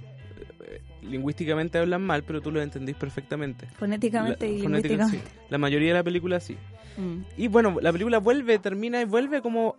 [1.11, 3.66] lingüísticamente hablan mal, pero tú lo entendís perfectamente.
[3.79, 5.29] Fonéticamente La- y fonética, lingüísticamente.
[5.40, 5.46] sí.
[5.51, 6.57] La mayoría de la película sí.
[6.96, 7.23] Mm.
[7.37, 9.77] Y bueno, la película vuelve, termina y vuelve como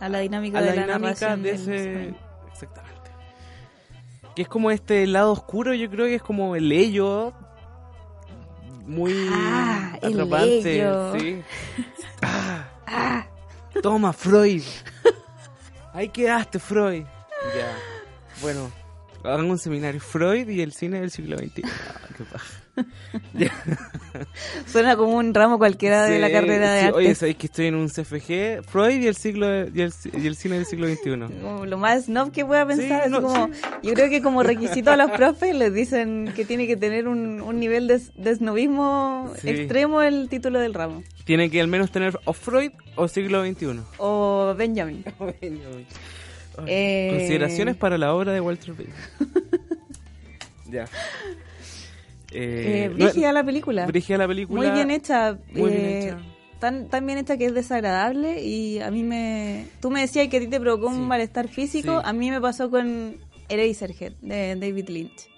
[0.00, 2.14] A la dinámica a de la dinámica narración de ese...
[2.52, 3.10] Exactamente.
[4.34, 7.32] Que es como este lado oscuro, yo creo que es como el ello
[8.86, 10.76] muy Ah, el atrapante.
[10.76, 11.18] ello.
[11.18, 11.42] Sí.
[12.88, 13.26] Ah.
[13.82, 14.62] Toma, Freud.
[15.92, 17.02] Ahí quedaste, Freud.
[17.56, 17.76] Ya.
[18.40, 18.70] Bueno,
[19.26, 20.00] hagan un seminario.
[20.00, 21.62] Freud y el cine del siglo XXI.
[21.64, 22.46] Ah, qué paja.
[24.66, 26.98] Suena como un ramo cualquiera de la Sí, carrera de sí, arte.
[26.98, 30.36] Oye, sabéis que estoy en un CFG, Freud y el siglo y el, y el
[30.36, 31.10] cine del siglo XXI.
[31.42, 33.02] Como lo más snob que pueda pensar.
[33.02, 33.48] así no, como,
[33.82, 37.40] Yo creo que como requisito a los profes les dicen que tiene que tener un,
[37.40, 39.48] un nivel de, de snobismo Sí.
[39.50, 41.02] extremo el título del ramo.
[41.24, 43.80] Tiene que al menos tener o Freud o siglo XXI.
[43.98, 45.04] O Benjamin.
[45.18, 45.86] Ay,
[46.66, 48.94] Eh, Consideraciones para la obra de Walter Benjamin.
[50.70, 50.84] ya.
[52.32, 53.86] Eh, Eh, brígida no- la película.
[53.86, 54.60] brígida la película.
[54.62, 55.38] Muy bien hecha.
[55.52, 56.18] Muy bien eh, hecha.
[56.58, 59.66] Tan, tan bien hecha que es desagradable y a mí me...
[59.80, 60.96] Tú me decías que a ti te provocó Sí.
[60.96, 62.00] un malestar físico.
[62.00, 62.02] Sí.
[62.08, 63.16] A mí me pasó con
[63.48, 65.28] Eraserhead de David Lynch.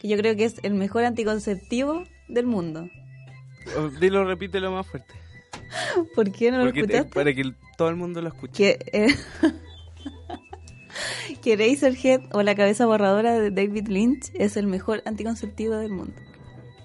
[0.00, 2.88] Que yo creo que es el mejor anticonceptivo del mundo.
[3.76, 5.12] Oh, Dilo, repítelo más fuerte.
[6.14, 7.14] ¿Por qué no lo Porque te- escuchaste?
[7.14, 8.52] para que todo el mundo lo escuche.
[8.54, 9.08] que eh,
[11.42, 16.14] que Eraserhead o la cabeza borradora de David Lynch es el mejor anticonceptivo del mundo.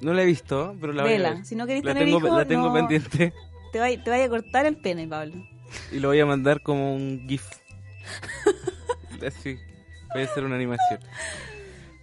[0.01, 1.33] No la he visto, pero la voy a Vela.
[1.35, 1.45] ver.
[1.45, 3.33] Si no querés la tener tengo, hijos, la tengo no- pendiente
[3.71, 5.35] Te vaya, te vaya a cortar el pene, Pablo.
[5.91, 7.43] y lo voy a mandar como un GIF.
[9.25, 9.57] Así.
[10.13, 10.99] Voy a hacer una animación.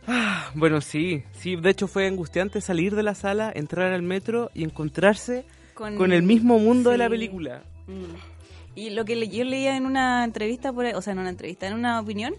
[0.07, 4.51] Ah, bueno, sí, sí, de hecho fue angustiante salir de la sala, entrar al metro
[4.53, 5.45] y encontrarse
[5.75, 7.63] con, el mismo mundo de la película.
[7.87, 8.32] Mm.
[8.75, 11.67] Y lo que le- yo leía en una entrevista, por o sea, en una entrevista,
[11.67, 12.35] en una opinión,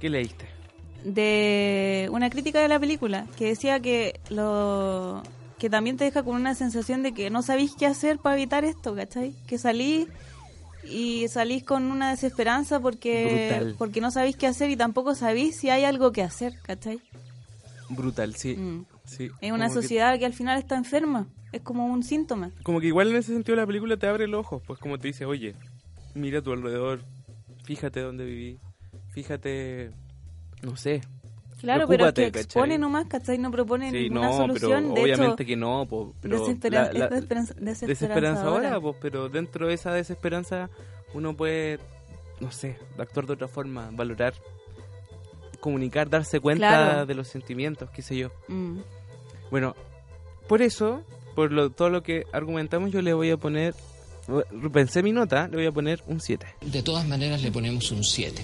[0.00, 0.46] ¿Qué leíste?
[1.04, 5.22] de una crítica de la película que decía que lo
[5.58, 8.64] que también te deja con una sensación de que no sabéis qué hacer para evitar
[8.64, 9.34] esto, ¿cachai?
[9.46, 10.08] Que salís
[10.84, 13.26] y salís con una desesperanza porque
[13.58, 13.74] Brutal.
[13.78, 17.00] porque no sabéis qué hacer y tampoco sabéis si hay algo que hacer, ¿cachai?
[17.90, 18.56] Brutal, sí.
[18.56, 18.84] Mm.
[19.10, 19.30] Sí.
[19.40, 22.50] Es una que- sociedad que al final está enferma, es como un síntoma.
[22.62, 25.08] como que igual en ese sentido la película te abre los ojos, pues como te
[25.08, 25.54] dice, oye,
[26.14, 27.00] mira a tu alrededor,
[27.64, 28.58] fíjate dónde viví,
[29.12, 29.90] fíjate,
[30.62, 31.00] no sé.
[31.60, 32.78] Claro, pero que expone ¿cachai?
[32.78, 33.36] nomás, ¿cachai?
[33.36, 34.82] No propone Sí, ninguna no, solución.
[34.82, 39.28] pero de obviamente hecho, que no, po, pero desespera- la- la- desesperanza- desesperanzadora, pues, pero
[39.28, 40.70] dentro de esa desesperanza
[41.12, 41.78] uno puede,
[42.40, 44.32] no sé, actuar de otra forma, valorar,
[45.60, 47.06] comunicar, darse cuenta Claro.
[47.06, 48.30] de los sentimientos, qué sé yo.
[48.48, 48.78] Mm.
[49.50, 49.74] Bueno,
[50.48, 51.02] por eso,
[51.34, 53.74] por lo, todo lo que argumentamos, yo le voy a poner,
[54.72, 56.46] pensé mi nota, le voy a poner un 7.
[56.60, 58.42] De todas maneras le ponemos un 7.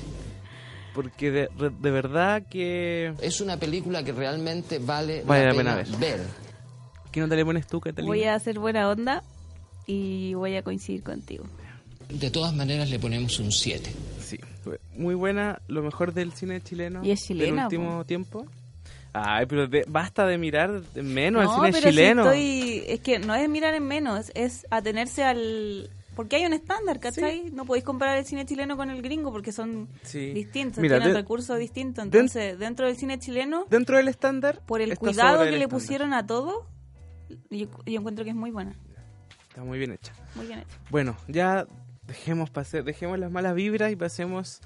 [0.95, 3.13] Porque de, de verdad que...
[3.21, 6.21] Es una película que realmente vale, Vale la la pena, pena ver.
[7.13, 8.09] ¿Qué nota le pones tú, Catalina?
[8.09, 9.23] Voy a hacer buena onda
[9.87, 11.45] y voy a coincidir contigo.
[12.09, 13.93] De todas maneras le ponemos un 7.
[14.21, 14.39] Sí,
[14.97, 18.47] muy buena, lo mejor del cine chileno Y es chilena, del último tiempo.
[19.19, 22.23] Ay, pero de- basta de mirar menos no, al cine pero si chileno.
[22.25, 22.85] estoy...
[22.87, 25.91] Es que no es mirar en menos, es atenerse al...
[26.15, 27.51] Porque hay un estándar, ¿cachai?
[27.53, 30.33] No podéis comparar el cine chileno con el gringo porque son Sí.
[30.33, 32.05] distintos, Mira, tienen de- recursos distintos.
[32.05, 36.15] Entonces, dentro del cine chileno, Dentro del estándar, por el cuidado que el le pusieron
[36.15, 36.67] a todo,
[37.51, 38.75] yo, yo encuentro que es muy buena.
[39.49, 40.13] Está muy bien hecha.
[40.35, 40.77] Muy bien hecho.
[40.91, 41.67] Bueno, ya
[42.07, 44.61] dejemos pase- dejemos las malas vibras y pasemos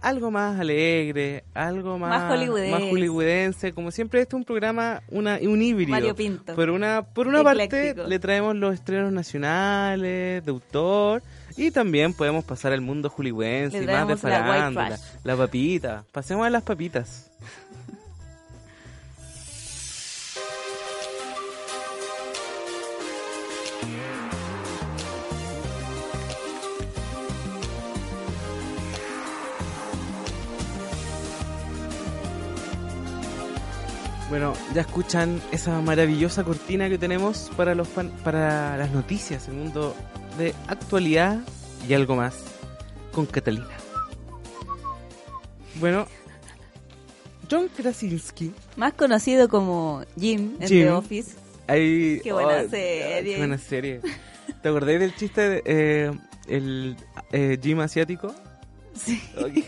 [0.00, 2.70] algo más alegre, algo más, Más hollywoodense.
[2.70, 3.72] más hollywoodense.
[3.72, 5.90] Como siempre, este es un programa, una, un híbrido.
[5.92, 6.54] Variopinto.
[6.54, 11.22] Por una, por una parte, le traemos los estrenos nacionales, de autor,
[11.56, 14.86] y también podemos pasar al mundo hollywoodense más de la farándula.
[14.88, 15.00] trash.
[15.24, 16.04] La papita.
[16.12, 17.30] Pasemos a las papitas.
[34.28, 39.54] Bueno, ya escuchan esa maravillosa cortina que tenemos para los fan- para las noticias, el
[39.54, 39.94] mundo
[40.36, 41.40] de actualidad
[41.88, 42.34] y algo más
[43.12, 43.66] con Catalina.
[45.76, 46.06] Bueno,
[47.50, 50.84] John Krasinski, Más conocido como Jim en Jim.
[50.86, 51.36] The Office.
[51.66, 53.32] ahí, Qué buena ay, serie.
[53.32, 54.00] qué buena serie.
[54.62, 56.10] ¿Te acordáis del chiste de eh,
[56.48, 56.96] el
[57.32, 58.34] eh, Jim asiático?
[58.94, 59.22] Sí.
[59.42, 59.64] Ay,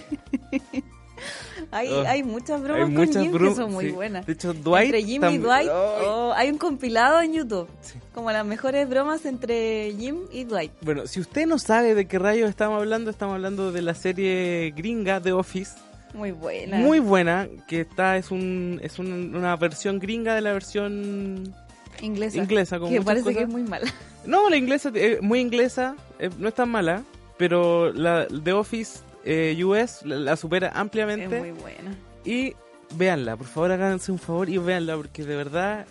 [1.72, 2.04] Hay, Oh.
[2.06, 3.90] hay muchas bromas hay con muchas Jim bromas, que son muy sí.
[3.92, 4.26] buenas.
[4.26, 7.68] De hecho, Dwight entre Jim y Dwight, oh, hay un compilado en YouTube.
[7.82, 7.98] Sí.
[8.14, 10.72] Como las mejores bromas entre Jim y Dwight.
[10.82, 14.72] Bueno, si usted no sabe de qué rayos estamos hablando, estamos hablando de la serie
[14.76, 15.72] gringa The Office.
[16.14, 16.76] Muy buena.
[16.78, 21.54] Muy buena, que está es un es un- una versión gringa de la versión
[22.00, 22.38] inglesa.
[22.38, 23.86] inglesa, con que parece que es muy mala.
[24.26, 27.04] No, la inglesa es muy inglesa, eh, no es tan mala,
[27.36, 31.94] pero la The Office eh, US la, la supera ampliamente Es muy buena.
[32.24, 32.54] y
[32.96, 35.86] véanla, por favor háganse un favor y véanla porque de verdad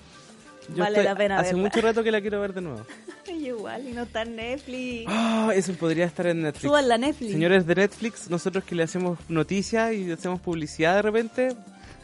[0.75, 1.61] yo Vale la pena hace verla.
[1.63, 2.81] mucho rato que la quiero ver de nuevo.
[3.27, 5.05] Igual, y no está en Netflix.
[5.07, 6.63] Ah, eso podría estar en Netflix.
[6.63, 7.31] Suban la Netflix.
[7.31, 11.55] Señores de Netflix, nosotros que le hacemos noticias y hacemos publicidad de repente,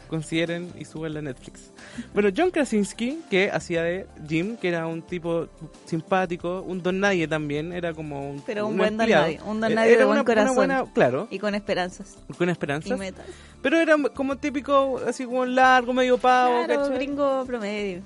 [0.06, 1.70] consideren y suban la Netflix.
[2.14, 5.48] Bueno, John Krasinski, que hacía de Jim, que era un tipo
[5.84, 9.72] simpático, un don nadie también, era como un Pero un buen don nadie, un don
[9.72, 10.54] Eh, nadie era de buen una, una corazón.
[10.56, 12.16] buena, claro, Y con esperanzas.
[12.36, 12.98] con Y esperanzas.
[12.98, 13.26] metas.
[13.62, 16.96] Pero era como típico, así como largo, medio pavo, Claro, ¿cachai?
[16.96, 18.00] gringo promedio.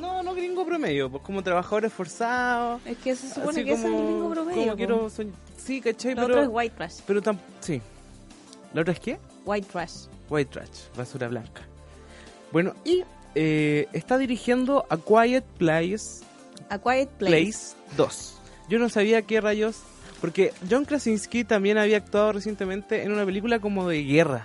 [0.00, 2.80] No, no gringo promedio, pues como trabajador esforzado.
[2.86, 4.58] Es que se supone así que ese es el como- gringo promedio.
[4.60, 4.76] Como po.
[4.76, 6.14] quiero, soñ- sí, ¿cachai?
[6.14, 6.94] Lo pero, otro es white trash.
[7.06, 7.80] pero tam- sí.
[8.72, 9.18] ¿La otra es qué?
[9.44, 10.06] White trash.
[10.32, 11.62] White Trash, basura blanca.
[12.52, 16.24] Bueno, y eh, está dirigiendo A Quiet Place,
[16.68, 17.42] A Quiet Place.
[17.42, 18.38] Place 2.
[18.68, 19.80] Yo no sabía qué rayos,
[20.20, 24.44] porque John Krasinski también había actuado recientemente en una película como de guerra.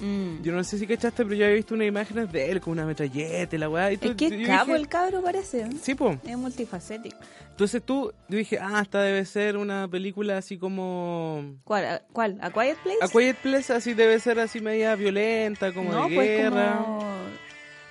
[0.00, 0.42] Mm.
[0.42, 2.86] Yo no sé si cachaste, pero yo había visto unas imágenes de él con una
[2.86, 3.90] metralleta y la weá.
[3.90, 5.62] y Es que es cabo dije- el cabro parece.
[5.62, 5.68] ¿eh?
[5.82, 6.16] Sí, po.
[6.24, 7.16] Es multifacético.
[7.58, 11.56] Entonces tú, yo dije, ah, esta debe ser una película así como...
[11.64, 11.84] ¿Cuál?
[11.86, 12.38] ¿A, cuál?
[12.40, 12.98] ¿A Quiet Place?
[13.02, 16.76] A Quiet Place así debe ser así media violenta, como no, de pues guerra.
[16.78, 17.04] como...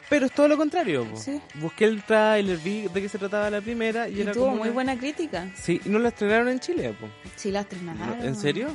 [0.09, 1.03] Pero es todo lo contrario.
[1.03, 1.17] po.
[1.17, 1.41] Sí.
[1.55, 4.55] Busqué el trailer, vi de qué se trataba la primera y, Y era tuvo como
[4.55, 5.51] muy una- buena crítica.
[5.53, 6.95] Sí, y no la estrenaron en Chile.
[6.97, 7.09] po.
[7.35, 8.23] Sí, la estrenaron.
[8.25, 8.69] ¿En serio?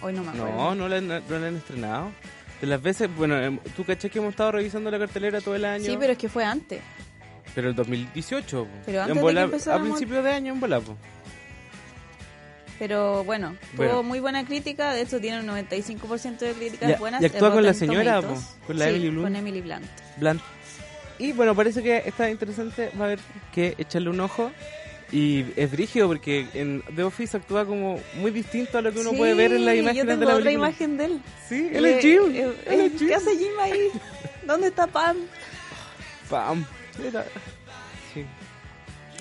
[0.00, 0.56] Hoy no me acuerdo.
[0.56, 2.12] No, no la, no la han estrenado.
[2.62, 5.66] De las veces, bueno, em, tú caché que hemos estado revisando la cartelera todo el
[5.66, 5.84] año.
[5.84, 6.80] Sí, pero es que fue antes.
[7.54, 8.64] Pero el 2018.
[8.64, 8.70] po.
[8.86, 9.02] Pero En
[9.38, 10.96] antes de que A principios de año en bola, po.
[12.78, 17.20] Pero bueno, tuvo muy buena crítica, de hecho tiene un 95% de críticas Ya- buenas.
[17.22, 18.34] y actúa con la señora, po,
[18.66, 19.24] con la Sí, Emily Blunt.
[19.26, 19.86] con Emily Blunt.
[20.16, 20.40] Blunt.
[21.18, 22.90] Y bueno, parece que está interesante.
[22.98, 23.18] Va a haber
[23.52, 24.50] que echarle un ojo.
[25.12, 29.10] Y es brígido porque en The Office actúa como muy distinto a lo que uno
[29.10, 30.68] Sí, puede ver en yo imágenes tengo de la otra película.
[30.68, 31.20] imagen de él.
[31.48, 32.20] Sí, él es Jim.
[32.32, 33.08] Eh, eh, es Jim.
[33.08, 33.88] ¿Qué hace Jim ahí?
[34.46, 35.16] ¿Dónde está Pam?
[36.30, 36.64] Pam.
[37.02, 37.24] Mira.
[38.14, 38.24] Sí.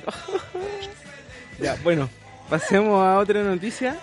[1.61, 2.09] ya, bueno,
[2.49, 3.97] pasemos a otra noticia.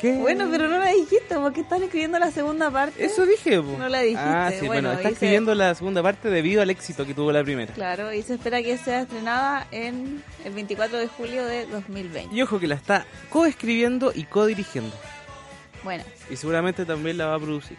[0.00, 0.14] ¿Qué?
[0.14, 3.04] Bueno, pero no la dijiste porque están escribiendo la segunda parte.
[3.04, 3.76] Eso dije, po.
[3.78, 6.70] No la dijiste, Ah, sí, bueno, bueno, está dice- escribiendo la segunda parte debido al
[6.70, 7.72] éxito que tuvo la primera.
[7.72, 12.34] Claro, y se espera que sea estrenada en el 24 de julio de 2020.
[12.34, 14.96] Y ojo que la está coescribiendo y co-dirigiendo.
[15.84, 17.76] Bueno, Y seguramente también la va a producir.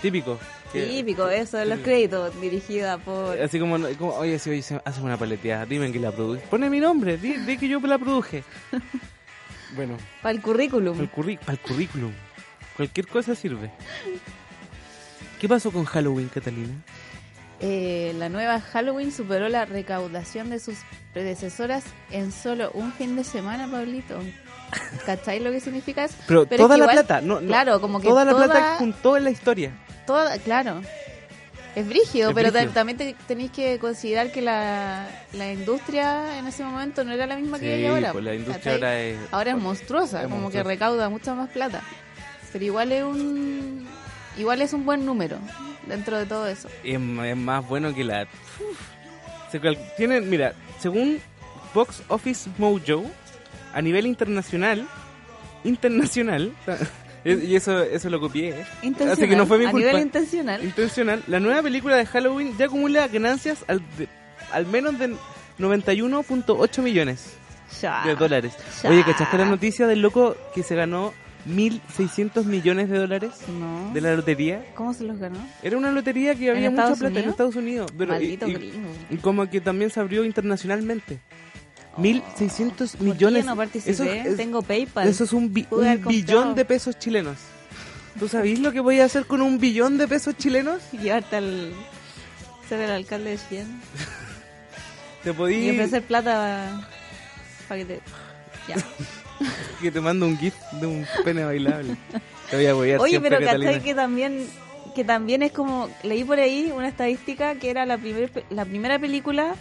[0.00, 0.38] Típico.
[0.72, 3.40] Típico eso de los créditos, dirigida por...
[3.40, 6.42] Así como, como, oye, si hoy se hace una paleteada, dime que la produje.
[6.50, 8.44] Pone mi nombre, di, di que yo la produje.
[9.76, 10.92] bueno, Para el currículum.
[10.96, 12.12] para el, curri- para el currículum.
[12.76, 13.70] Cualquier cosa sirve.
[15.40, 16.72] ¿Qué pasó con Halloween, Catalina?
[17.62, 20.76] Eh, la nueva Halloween superó la recaudación de sus
[21.12, 24.18] predecesoras en solo un fin de semana, Pablito.
[25.06, 26.14] ¿Cacháis lo que significa eso?
[26.26, 28.44] Pero, es toda que la igual- plata, no, no, Claro, como que toda la toda-
[28.46, 29.72] plata juntó en la historia.
[30.10, 30.80] Toda, claro.
[31.76, 32.72] Es brígido, Es pero brígido.
[32.72, 37.36] también te- tenéis que considerar que la, la industria en ese momento no era la
[37.36, 38.10] misma que hay ahora.
[38.12, 38.74] pues la industria ¿cachai?
[38.74, 39.18] ahora es...
[39.30, 40.64] Ahora es monstruosa, Es como monstruosa.
[40.68, 41.80] que recauda mucha más plata.
[42.52, 43.86] Pero igual es un
[44.36, 45.38] igual es un buen número
[45.86, 46.68] dentro de todo eso.
[46.82, 48.26] es, es más bueno que la...
[49.52, 51.20] Se cal- tienen, mira, según
[51.72, 53.04] Box Office Mojo,
[53.72, 54.88] a nivel internacional,
[55.62, 56.52] internacional,
[57.24, 58.64] y eso, eso lo copié, ¿eh?
[58.82, 59.86] Intencional, así que no fue mi a culpa.
[59.88, 60.64] nivel intencional.
[60.64, 64.08] Intencional, la nueva película de Halloween ya acumula ganancias al, de-
[64.52, 65.14] al menos de
[65.58, 67.34] 91.8 millones
[67.80, 68.02] Ya.
[68.04, 68.54] de dólares.
[68.82, 68.90] ya.
[68.90, 71.12] Oye, ¿cachaste la noticia del loco que se ganó
[71.48, 73.92] 1.600 millones de dólares No.
[73.92, 74.64] de la lotería?
[74.74, 75.38] ¿Cómo se los ganó?
[75.62, 77.30] Era una lotería que había mucha plata en Unidos?
[77.30, 77.90] Estados Unidos.
[77.96, 78.72] Pero y- Maldito y-
[79.10, 81.20] y como que también se abrió internacionalmente.
[81.98, 83.44] 1.600 ¿Por qué millones.
[83.44, 83.90] no participé?
[83.92, 85.08] Eso es- Tengo PayPal.
[85.08, 87.36] Eso es un, bi- un billón de pesos chilenos.
[88.18, 90.80] ¿Tú sabés lo que voy a hacer con un billón de pesos chilenos?
[90.92, 91.72] Llevarte al
[92.68, 93.80] ser el alcalde de Chillán
[95.24, 96.88] Te podí y ofrecer plata
[97.68, 98.00] para que te
[98.68, 98.76] ya.
[99.80, 101.96] que te mando un gif de un pene bailable.
[102.50, 103.38] Te voy a apoyar Oye, pero.
[103.40, 104.46] ¿cachai que también
[104.94, 108.98] que también es como leí por ahí una estadística que era la primer, la primera
[108.98, 109.54] película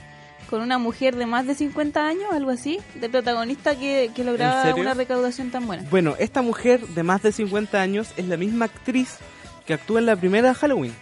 [0.50, 4.74] con una mujer de más de 50 años, algo así, de protagonista que, que lograba
[4.76, 5.84] una recaudación tan buena.
[5.92, 9.18] Bueno, esta mujer de más de 50 años es la misma actriz
[9.66, 10.94] que actúa en la primera Halloween.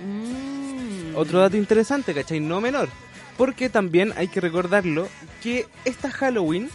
[0.00, 1.16] Mm.
[1.16, 2.40] Otro dato interesante, ¿cachai?
[2.40, 2.88] No menor.
[3.36, 5.08] Porque también hay que recordarlo
[5.42, 6.68] que esta Halloween,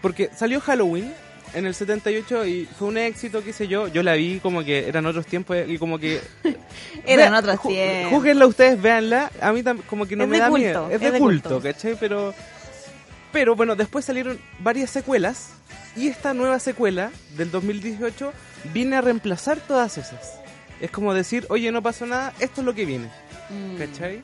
[0.00, 1.14] porque salió Halloween
[1.54, 3.88] en el 78 y fue un éxito, qué sé yo.
[3.88, 6.20] Yo la vi como que eran otros tiempos y como que...
[7.06, 8.12] Eran otros ju- tiempos.
[8.12, 9.30] Júzguenla ustedes, véanla.
[9.40, 10.86] A mí como que no Es me da culto, miedo.
[10.88, 11.62] Es, es de, de culto, culto.
[11.62, 11.96] ¿cachai?
[11.98, 12.34] Pero...
[13.32, 15.50] Pero bueno, después salieron varias secuelas
[15.96, 18.30] y esta nueva secuela del 2018
[18.74, 20.38] viene a reemplazar todas esas.
[20.80, 23.08] Es como decir, oye, no pasó nada, esto es lo que viene.
[23.48, 23.76] Mm.
[23.78, 24.16] ¿Cachai?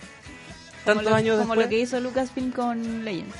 [0.84, 1.66] Como Tantos lo, años como después.
[1.66, 3.34] lo que hizo Lucasfilm con Legends.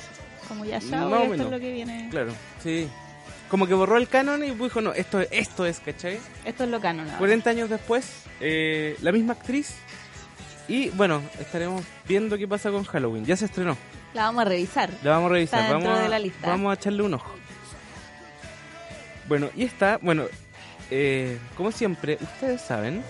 [0.47, 1.45] Como ya ya, Más o esto menos.
[1.45, 2.07] es lo que viene.
[2.09, 2.31] Claro,
[2.63, 2.87] sí.
[3.49, 6.19] Como que borró el canon y dijo, no, esto, esto es, ¿cachai?
[6.45, 7.05] Esto es lo canon.
[7.07, 7.17] ahora.
[7.17, 9.75] 40 años después, eh, la misma actriz.
[10.67, 13.25] Y bueno, estaremos viendo qué pasa con Halloween.
[13.25, 13.75] Ya se estrenó.
[14.13, 14.91] La vamos a revisar.
[15.03, 15.61] La vamos a revisar.
[15.61, 16.47] Está vamos, a, de la lista.
[16.47, 17.31] vamos a echarle un ojo.
[19.27, 20.25] Bueno, y está, bueno,
[20.91, 23.03] eh, como siempre, ustedes saben.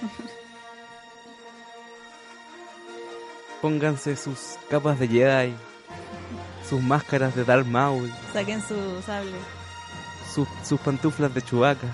[3.62, 5.54] Pónganse sus capas de Jedi,
[6.68, 9.32] sus máscaras de Darth Maul, Saquen su sable.
[10.36, 11.88] Sus, sus pantuflas de Chewbacca,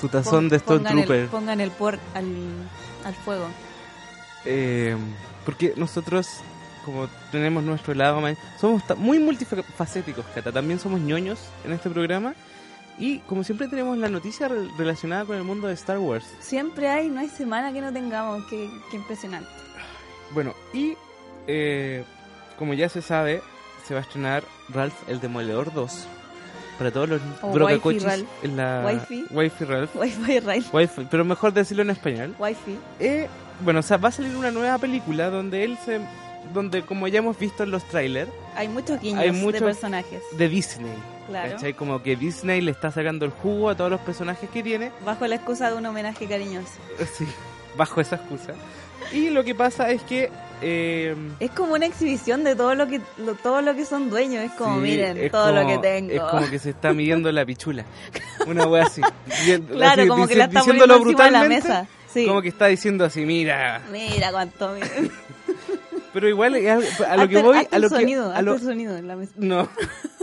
[0.00, 1.70] su tazón Pon- de Stone pongan el- pongan el
[2.14, 2.26] al,
[3.04, 3.46] al fuego.
[4.44, 4.96] Eh,
[5.44, 6.26] porque nosotros,
[6.84, 8.20] como tenemos nuestro lado,
[8.60, 10.50] somos muy multifacéticos, Cata.
[10.50, 12.34] También somos ñoños en este programa.
[12.98, 16.24] Y como siempre tenemos la noticia re- relacionada con el mundo de Star Wars.
[16.40, 18.44] Siempre hay, no hay semana que no tengamos.
[18.48, 19.48] Qué, qué impresionante.
[20.32, 20.96] Bueno, y
[21.46, 22.04] eh,
[22.58, 23.42] como ya se sabe,
[23.86, 26.06] se va a estrenar Ralph el Demoledor 2.
[26.78, 28.28] Para todos los O brocacochis Wi-Fi Ralph.
[28.44, 29.24] en la Wi-Fi.
[29.30, 29.96] Wi-Fi Ralph.
[29.96, 30.64] Wi-Fi Rail.
[30.72, 32.34] Wi-Fi, pero mejor decirlo en español.
[32.38, 32.78] Wi-Fi.
[33.00, 33.28] Eh,
[33.60, 36.00] bueno, o sea, va a salir una nueva película donde él se...
[36.52, 40.22] Donde, como ya hemos visto en los trailers, Hay muchos guiños Hay muchos- de personajes.
[40.32, 40.92] de Disney.
[41.26, 41.52] Claro.
[41.52, 41.72] ¿Cachai?
[41.72, 44.90] Como que Disney le está sacando el jugo a todos los personajes que tiene.
[45.06, 46.68] Bajo la excusa de un homenaje cariñoso.
[47.16, 47.26] Sí,
[47.78, 48.52] bajo esa excusa.
[49.12, 50.30] Y lo que pasa es que
[50.64, 54.42] eh, Es como una exhibición de todo lo que lo- todo lo que son dueños.
[54.44, 56.12] Es como, sí, miren, es todo lo que tengo.
[56.12, 57.84] Es como que se está midiendo la pichula.
[58.46, 59.00] Una wea así.
[59.68, 61.86] Claro, así, como que la está poniendo encima de la mesa.
[62.12, 62.26] Sí.
[62.26, 63.82] Como que está diciendo así, mira.
[63.90, 64.74] Mira cuánto.
[66.12, 68.60] Pero igual algo- a lo que voy, a lo el que sonido, a lo- el
[68.60, 69.32] sonido en la mesa.
[69.36, 69.68] no.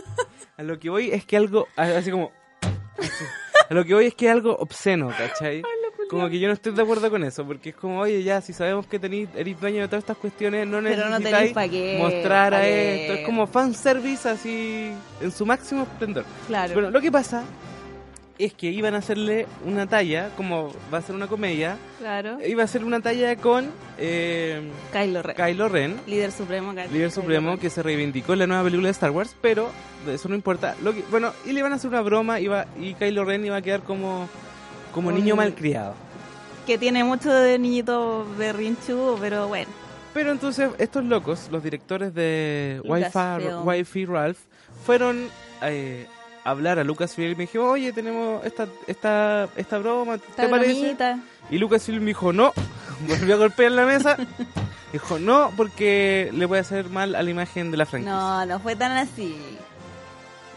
[0.57, 2.31] a lo que voy es que algo así como
[2.97, 3.23] así.
[3.69, 5.63] a lo que voy es que algo obsceno, ¿cachai?
[6.11, 8.51] Como que yo no estoy de acuerdo con eso, porque es como, oye, ya, si
[8.53, 13.13] sabemos que tenéis, eres dueño de todas estas cuestiones, no necesitáis qué, mostrar a esto.
[13.13, 14.91] Es como fanservice así,
[15.21, 16.25] en su máximo esplendor.
[16.47, 16.73] Claro.
[16.73, 17.43] Bueno, lo que pasa
[18.37, 22.39] es que iban a hacerle una talla, como va a ser una comedia, claro.
[22.45, 25.35] iba a ser una talla con eh, Kylo Ren.
[25.35, 26.73] Kylo Ren, líder supremo.
[26.73, 29.69] Kylo- líder supremo que se reivindicó en la nueva película de Star Wars, pero
[30.11, 30.75] eso no importa.
[30.83, 33.57] Lo que, bueno, y le iban a hacer una broma iba, y Kylo Ren iba
[33.57, 34.27] a quedar como,
[34.93, 35.93] como Un- niño malcriado.
[36.67, 39.69] Que tiene mucho de niñito berrinchudo, pero bueno.
[40.13, 42.81] Pero entonces estos locos, los directores de.
[42.83, 44.37] Wi-Fi, Wi-Fi Ralph,
[44.85, 45.27] fueron
[45.61, 46.05] eh,
[46.43, 50.49] a hablar a Lucasfilm y me dijo, oye, tenemos esta, esta, esta broma, ¿te Esta
[50.49, 50.79] parece?
[50.81, 51.19] bromita.
[51.49, 52.51] Y Lucasfilm me dijo, no,
[53.07, 54.17] volvió a golpear la mesa.
[54.91, 58.13] Dijo, no, porque le puede hacer mal a la imagen de la franquicia.
[58.13, 59.35] No, no fue tan así.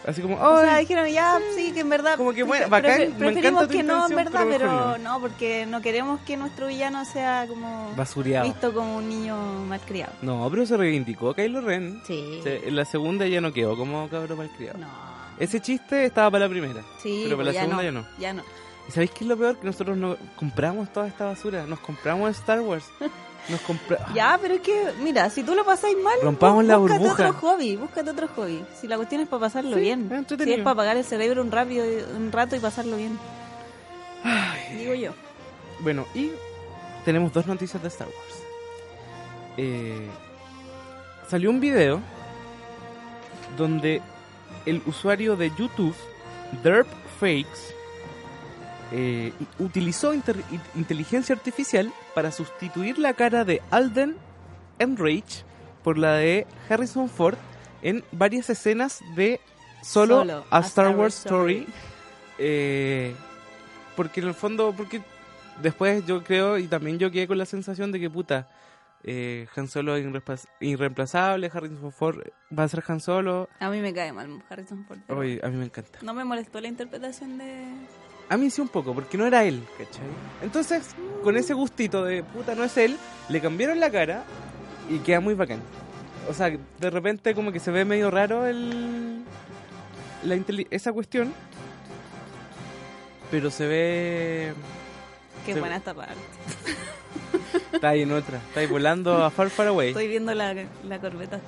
[0.06, 2.16] Así como, O sea, "Ay, dijeron, ya, sí, que en verdad.
[2.16, 5.20] Como que, bueno, bacán, preferimos que no, en verdad, pero no.
[5.20, 7.92] porque no queremos que nuestro villano sea como.
[7.96, 8.44] basureado.
[8.46, 9.36] Visto como un niño
[9.66, 10.12] malcriado.
[10.20, 12.02] No, pero se reivindicó Kylo Ren.
[12.06, 12.40] Sí.
[12.42, 14.78] Se- en la segunda ya no quedó como cabro malcriado.
[14.78, 14.88] No.
[15.38, 16.82] Ese chiste estaba para la primera.
[17.02, 18.06] Sí, pero para la pues segunda ya ya no.
[18.18, 18.42] Ya no.
[18.86, 19.56] ¿Y sabéis qué es lo peor?
[19.58, 21.64] Que nosotros no compramos toda esta basura.
[21.66, 22.84] Nos compramos Star Wars.
[23.48, 24.06] Nos compra...
[24.14, 27.28] Ya, pero es que, mira, si tú lo pasáis mal, Rompamos la búscate burbuja.
[27.28, 28.64] otro hobby, búscate otro hobby.
[28.80, 30.10] Si la cuestión es para pasarlo Sí, bien.
[30.10, 31.84] es Si es para apagar el cerebro un, rápido,
[32.16, 33.18] un rato y pasarlo bien.
[34.78, 35.12] Digo yo.
[35.80, 36.30] Bueno, y
[37.04, 38.42] tenemos dos noticias de Star Wars.
[39.58, 40.08] Eh,
[41.28, 42.00] salió un video
[43.58, 44.00] donde
[44.64, 45.94] el usuario de YouTube,
[46.62, 47.74] DerpFakes,
[48.92, 54.16] eh, utilizó inteligencia artificial para sustituir la cara de Alden
[54.78, 55.44] Enrage
[55.82, 57.36] por la de Harrison Ford
[57.82, 59.40] en varias escenas de
[59.82, 61.66] Solo, a, Star, Wars Story.
[62.38, 63.14] Eh,
[63.96, 65.02] porque en el fondo, porque
[65.62, 68.48] después yo creo y también yo quedé con la sensación de que puta,
[69.04, 72.20] eh, Han Solo es irreemplaz- irreemplazable, Harrison Ford
[72.58, 73.48] va a ser Han Solo.
[73.60, 74.98] A mí me cae mal Harrison Ford.
[75.08, 75.98] Oye, a mí me encanta.
[76.02, 77.66] No me molestó la interpretación de...
[78.34, 80.02] A mí sí un poco, porque no era él, ¿cachai?
[80.42, 82.96] Entonces, con ese gustito de puta no es él,
[83.28, 84.24] le cambiaron la cara
[84.90, 85.60] y queda muy bacán.
[86.28, 89.22] O sea, de repente como que se ve medio raro el
[90.24, 90.36] la
[90.72, 91.32] esa cuestión,
[93.30, 94.54] pero se ve
[95.46, 96.14] Qué buena esta parte.
[97.72, 99.90] está ahí en otra, está ahí volando a far far away.
[99.90, 101.38] Estoy viendo la, la corbeta.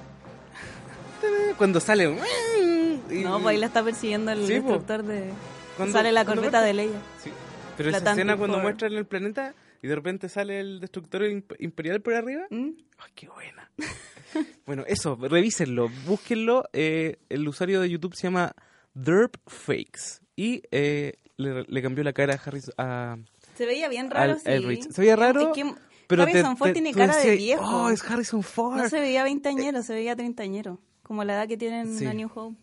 [1.59, 4.69] Cuando sale No, pues ahí la está persiguiendo el Sí, po.
[4.69, 5.33] destructor de...
[5.77, 7.01] cuando- Sale la muestra- de Leia.
[7.23, 7.31] Sí.
[7.77, 11.57] Pero La esa escena cuando muestran el planeta y de repente sale el destructor imp-
[11.59, 12.47] imperial por arriba.
[12.51, 12.71] ¿Mm?
[12.99, 13.71] Ay, qué buena.
[14.67, 16.65] bueno, eso, revísenlo, búsquenlo.
[16.73, 18.55] eh, el usuario de YouTube se llama
[18.95, 23.17] DerpFakes y eh, le, le cambió la cara a Harris a
[23.57, 24.45] Se veía bien raro, al sí.
[24.51, 24.91] Elrich.
[24.91, 25.75] Se veía raro, Es que
[26.07, 27.65] pero te- Harrison Ford te- tiene cara de viejo.
[27.85, 28.77] Oh, es Harrison Ford.
[28.77, 30.81] No se veía veinteañero, se veía treintañero.
[31.03, 32.07] Como la edad que tienen Sí.
[32.07, 32.57] a New Hope.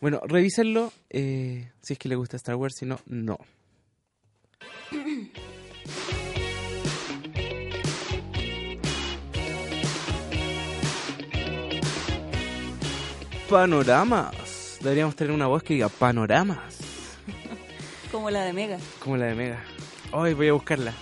[0.00, 3.38] Bueno, revísenlo eh, si es que le gusta Star Wars, si no, no.
[13.48, 14.78] Panoramas.
[14.80, 16.78] Deberíamos tener una voz que diga panoramas,
[18.12, 18.78] Como la de Mega.
[19.02, 19.64] como la de Mega.
[20.12, 20.92] Hoy voy a buscarla.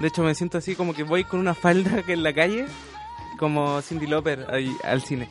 [0.00, 2.66] De hecho, me siento así como que voy con una falda que en la calle,
[3.38, 5.28] como Cindy Lauper ahí, al cine.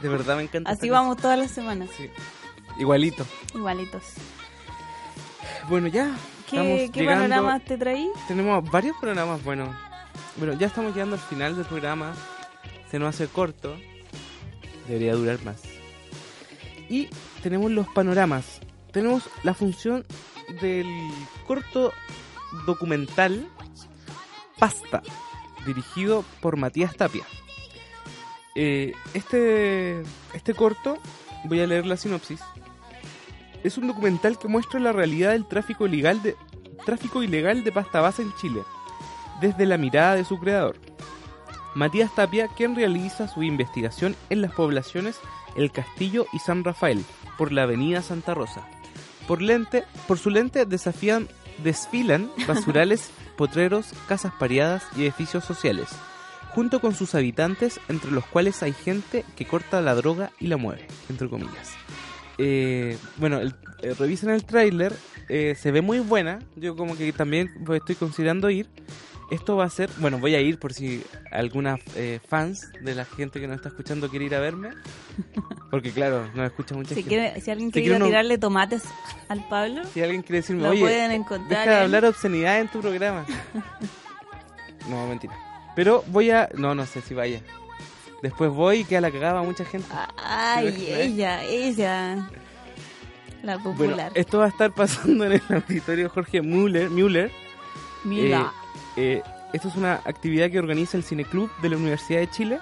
[0.00, 0.70] De verdad me encanta.
[0.70, 1.90] Así vamos todas las semanas.
[1.96, 2.10] Sí.
[2.78, 3.26] Igualito.
[3.54, 4.02] Igualitos.
[5.68, 6.14] Bueno, ya.
[6.50, 8.10] ¿Qué, qué panoramas te traí?
[8.28, 9.74] Tenemos varios programas, bueno.
[10.36, 12.14] Bueno, ya estamos llegando al final del programa.
[12.90, 13.76] Se nos hace corto.
[14.86, 15.62] Debería durar más.
[16.88, 17.08] Y
[17.42, 18.60] tenemos los panoramas.
[18.92, 20.04] Tenemos la función
[20.60, 20.86] del
[21.46, 21.92] corto
[22.66, 23.48] documental
[24.58, 25.02] Pasta,
[25.66, 27.24] dirigido por Matías Tapia.
[28.54, 30.02] Eh, este,
[30.34, 30.98] este corto,
[31.44, 32.40] voy a leer la sinopsis.
[33.64, 36.36] Es un documental que muestra la realidad del tráfico ilegal de,
[36.84, 38.62] tráfico ilegal de pasta base en Chile,
[39.40, 40.76] desde la mirada de su creador.
[41.74, 45.18] Matías Tapia, quien realiza su investigación en las poblaciones
[45.56, 47.04] El Castillo y San Rafael,
[47.38, 48.68] por la avenida Santa Rosa.
[49.26, 51.28] Por, lente, por su lente desafían,
[51.62, 55.88] desfilan basurales, potreros, casas pareadas y edificios sociales,
[56.54, 60.56] junto con sus habitantes, entre los cuales hay gente que corta la droga y la
[60.56, 61.72] mueve, entre comillas.
[62.38, 64.92] Eh, bueno, el- eh, revisen el tráiler,
[65.28, 68.68] eh, se ve muy buena, yo como que también pues, estoy considerando ir.
[69.30, 73.06] Esto va a ser, bueno, voy a ir por si algunas eh, fans de la
[73.06, 74.70] gente que nos está escuchando quiere ir a verme,
[75.70, 77.08] porque claro, nos escucha mucha Si, gente.
[77.08, 78.82] quiere- si alguien quiere quiere ir a uno- tirarle tomates
[79.28, 81.48] al Pablo, Si alguien quiere decirme, oye, pueden encontrar.
[81.48, 83.24] Deja de en- hablar obscenidad en tu programa.
[84.90, 85.32] No, mentira.
[85.74, 86.48] Pero voy a.
[86.54, 87.40] No, no sé si vaya.
[88.22, 89.88] Después voy y queda la cagada a mucha gente.
[90.16, 92.28] Ay, ella, ella.
[93.42, 94.12] La Bueno, popular.
[94.14, 96.88] esto va a estar pasando en el auditorio Jorge Müller.
[96.90, 97.30] Müller.
[98.04, 98.52] Mira.
[98.96, 102.60] Eh, esto es una actividad que organiza el Cineclub de la Universidad de Chile.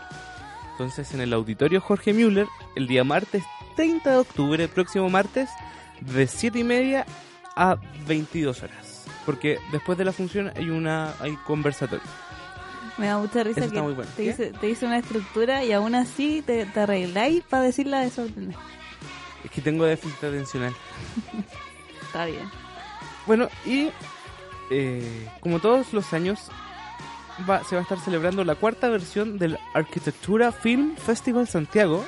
[0.72, 3.44] Entonces, en el auditorio Jorge Müller, el día martes
[3.76, 5.50] 30 de octubre, próximo martes,
[6.00, 7.04] de 7 y media
[7.54, 9.04] a 22 horas.
[9.26, 12.04] Porque después de la función hay una hay conversatorio.
[13.00, 14.04] Me da mucha risa eso que bueno.
[14.16, 18.62] te, dice una estructura y aún así te, te arregláis para decirla desordenada.
[19.44, 20.74] Es que tengo déficit atencional.
[22.02, 22.48] Está bien.
[23.26, 23.90] Bueno, y
[24.70, 26.40] eh, como todos los años,
[27.48, 32.04] va- se va a estar celebrando la cuarta versión del Arquitectura Film Festival Santiago,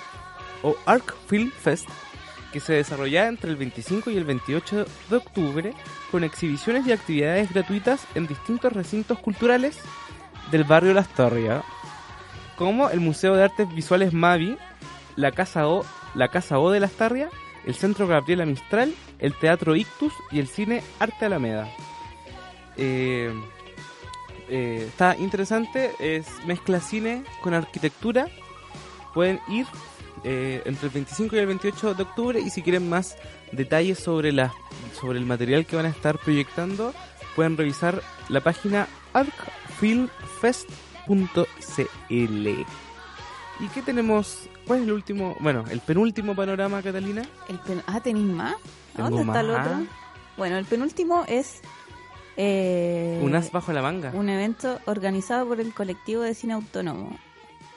[0.62, 1.88] o Arc Film Fest,
[2.52, 5.74] que se desarrollará entre el 25 y el 28 de octubre,
[6.10, 9.78] con exhibiciones y actividades gratuitas en distintos recintos culturales
[10.52, 11.62] del barrio Las Torres,
[12.56, 14.56] como el Museo de Artes Visuales Mavi,
[15.16, 15.84] la Casa O,
[16.14, 17.32] la Casa O de Las Tarrias,
[17.66, 21.68] el Centro Gabriela Mistral, el Teatro Ictus y el Cine Arte Alameda.
[22.76, 23.32] Eh,
[24.48, 28.26] eh, está interesante, es mezcla cine con arquitectura.
[29.14, 29.66] Pueden ir
[30.24, 33.16] eh, entre el 25 y el 28 de octubre y si quieren más
[33.52, 34.52] detalles sobre, la,
[35.00, 36.92] sobre el material que van a estar proyectando,
[37.34, 38.88] pueden revisar la página
[39.82, 42.48] arcfilmfest.cl.
[43.60, 44.48] ¿Y qué tenemos?
[44.66, 45.36] ¿Cuál es el último?
[45.40, 47.22] Bueno, el penúltimo panorama, Catalina.
[47.48, 48.54] El pen- ah, ¿tenéis más?
[48.54, 49.86] ¿A Tengo ¿Dónde está el otro?
[50.36, 51.60] Bueno, el penúltimo es
[52.36, 54.10] eh, Un as bajo la manga.
[54.14, 57.16] un evento organizado por el colectivo de cine autónomo,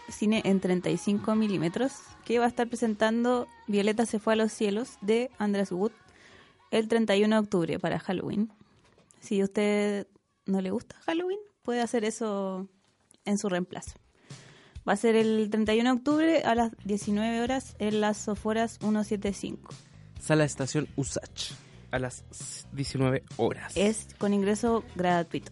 [0.09, 1.93] cine en 35 milímetros,
[2.23, 5.91] que va a estar presentando Violeta se fue a los cielos de Andrés Wood
[6.71, 8.51] el 31 de octubre para Halloween.
[9.19, 10.07] Si a usted
[10.45, 12.67] no le gusta Halloween, puede hacer eso
[13.25, 13.91] en su reemplazo.
[14.87, 19.73] Va a ser el 31 de octubre a las 19 horas en las Soforas 175.
[20.21, 21.51] Sala Estación Usach.
[21.91, 22.23] A las
[22.73, 23.73] 19 horas.
[23.75, 25.51] Es con ingreso gratuito.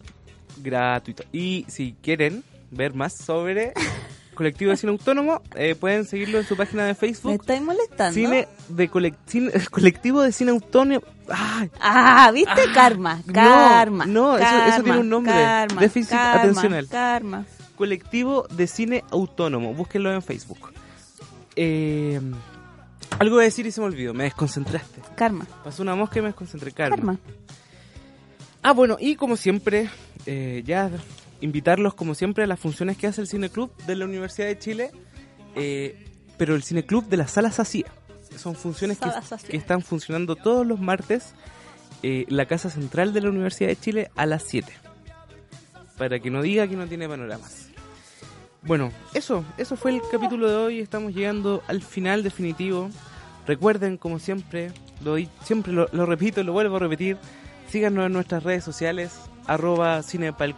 [0.62, 1.24] gratuito.
[1.32, 3.72] Y si quieren ver más sobre
[4.34, 7.32] Colectivo de Cine Autónomo, eh, pueden seguirlo en su página de ¿Me Facebook.
[7.40, 8.14] estáis molestando?
[8.14, 8.88] Cine de
[9.26, 11.02] cine- Colectivo de Cine Autónomo.
[11.28, 11.70] ¡Ay!
[11.80, 12.62] Ah, ¿viste?
[12.74, 14.06] karma, no, karma.
[14.06, 15.32] no, eso- eso karma, tiene un nombre.
[15.32, 16.88] Karma, Déficit karma, atencional.
[16.88, 17.44] Karma.
[17.76, 19.74] Colectivo de Cine Autónomo.
[19.74, 20.72] Búsquenlo en Facebook.
[21.56, 22.20] Eh,
[23.18, 24.14] algo de decir y se me olvidó.
[24.14, 25.00] Me desconcentraste.
[25.16, 25.46] Karma.
[25.64, 26.72] Pasó una mosca y me desconcentré.
[26.72, 26.96] Karma.
[26.96, 27.18] Karma.
[28.62, 29.90] Ah, bueno, y como siempre,
[30.26, 30.90] eh, ya
[31.40, 34.58] invitarlos como siempre a las funciones que hace el Cine Club de la Universidad de
[34.58, 34.90] Chile,
[35.54, 36.06] eh,
[36.38, 37.86] pero el Cine Club de la Sala Sacía.
[38.36, 41.34] Son funciones que, están funcionando todos los martes
[42.02, 44.70] eh, la Casa Central de la Universidad de Chile a las 7.
[45.96, 47.68] Para que no diga que no tiene panoramas.
[48.62, 50.80] Bueno, eso, eso fue el capítulo de hoy.
[50.80, 52.90] Estamos llegando al final definitivo.
[53.46, 54.72] Recuerden, como siempre,
[55.02, 57.18] lo, siempre lo, lo repito, lo vuelvo a repetir.
[57.70, 59.12] Síganos en nuestras redes sociales,
[59.46, 60.00] arroba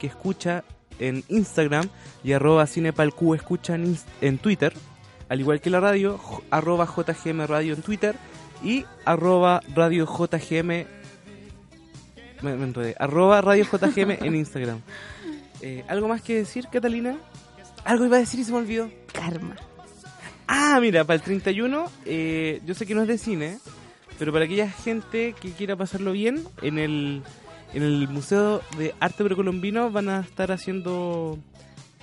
[0.03, 0.64] escucha
[0.99, 1.89] en Instagram
[2.24, 4.74] y arroba cinepalq escucha en, en Twitter.
[5.29, 6.20] Al igual que la radio,
[6.51, 8.16] arroba jgm radio en Twitter
[8.62, 10.87] y arroba radio jgm
[12.43, 14.81] me, me enredé, arroba radio jgm en Instagram.
[15.62, 17.16] Eh, ¿Algo más que decir, Catalina?
[17.85, 18.91] Algo iba a decir y se me olvidó.
[19.12, 19.57] Karma.
[20.47, 23.59] Ah, mira, para el 31, eh, yo sé que no es de cine,
[24.18, 27.22] pero para aquella gente que quiera pasarlo bien, en el,
[27.74, 31.39] en el Museo de Arte Precolombino van a estar haciendo...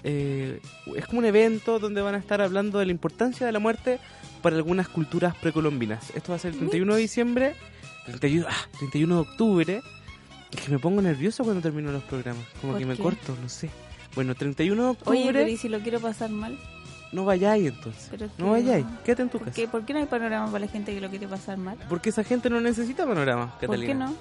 [0.04, 0.60] eh,
[0.96, 4.00] es como un evento donde van a estar hablando de la importancia de la muerte
[4.42, 6.12] para algunas culturas precolombinas.
[6.16, 7.56] Esto va a ser el 31 de diciembre,
[8.06, 9.82] 31, ah, 31 de octubre.
[10.52, 13.02] Es que me pongo nervioso cuando termino los programas, como ¿Por que me qué?
[13.02, 13.70] corto, no sé.
[14.16, 16.58] Bueno, 31 de octubre, Oye, pero ¿y si lo quiero pasar mal?
[17.12, 18.08] no vayáis entonces.
[18.12, 19.04] Pero No vayáis, no.
[19.04, 19.56] quédate en tu ¿Por casa.
[19.56, 21.78] qué, ¿Por qué no hay panorama para la gente que lo quiere pasar mal?
[21.88, 23.88] Porque esa gente no necesita panoramas, ¿Por Catalina.
[23.88, 24.16] qué no?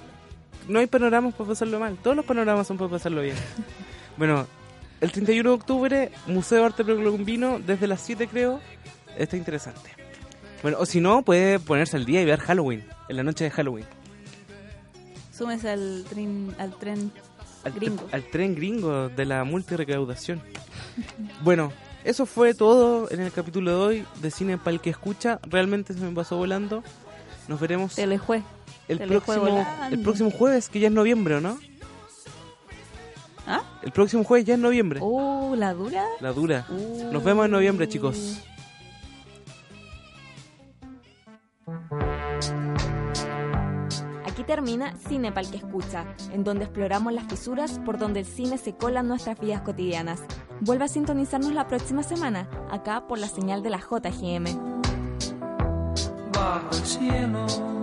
[0.67, 1.97] No hay panoramas para pasarlo mal.
[2.01, 3.35] Todos los panoramas son para pasarlo bien.
[4.17, 4.47] bueno,
[5.03, 8.59] el 31 de octubre, Museo de Arte Precolombino, desde las 7 creo,
[9.17, 9.89] está interesante.
[10.61, 13.51] Bueno, o si no, puede ponerse al día y ver Halloween, en la noche de
[13.51, 13.85] Halloween.
[15.37, 17.11] Súmese al tren, al tren
[17.65, 18.07] Al, Gringo.
[18.11, 20.41] al tren gringo de la multirecaudación.
[21.43, 21.71] Bueno,
[22.03, 25.39] eso fue todo en el capítulo de hoy de Cine para el que escucha.
[25.49, 26.83] Realmente se me pasó volando.
[27.47, 28.43] Nos veremos Te le fue.
[28.87, 29.65] el próximo, volando.
[29.95, 31.57] el próximo jueves, que ya es noviembre, ¿o no?
[33.45, 33.61] ¿Ah?
[33.81, 34.99] El próximo jueves ya es noviembre.
[35.01, 36.05] Uh, la dura.
[36.19, 36.65] La dura.
[36.69, 37.11] Uh.
[37.11, 38.39] Nos vemos en noviembre, chicos.
[44.25, 48.57] Aquí termina Cine Pal que escucha, en donde exploramos las fisuras por donde el cine
[48.57, 50.21] se cola en nuestras vidas cotidianas.
[50.61, 54.73] Vuelve a sintonizarnos la próxima semana, acá por la señal de la JGM.
[56.33, 57.82] bajo el cielo.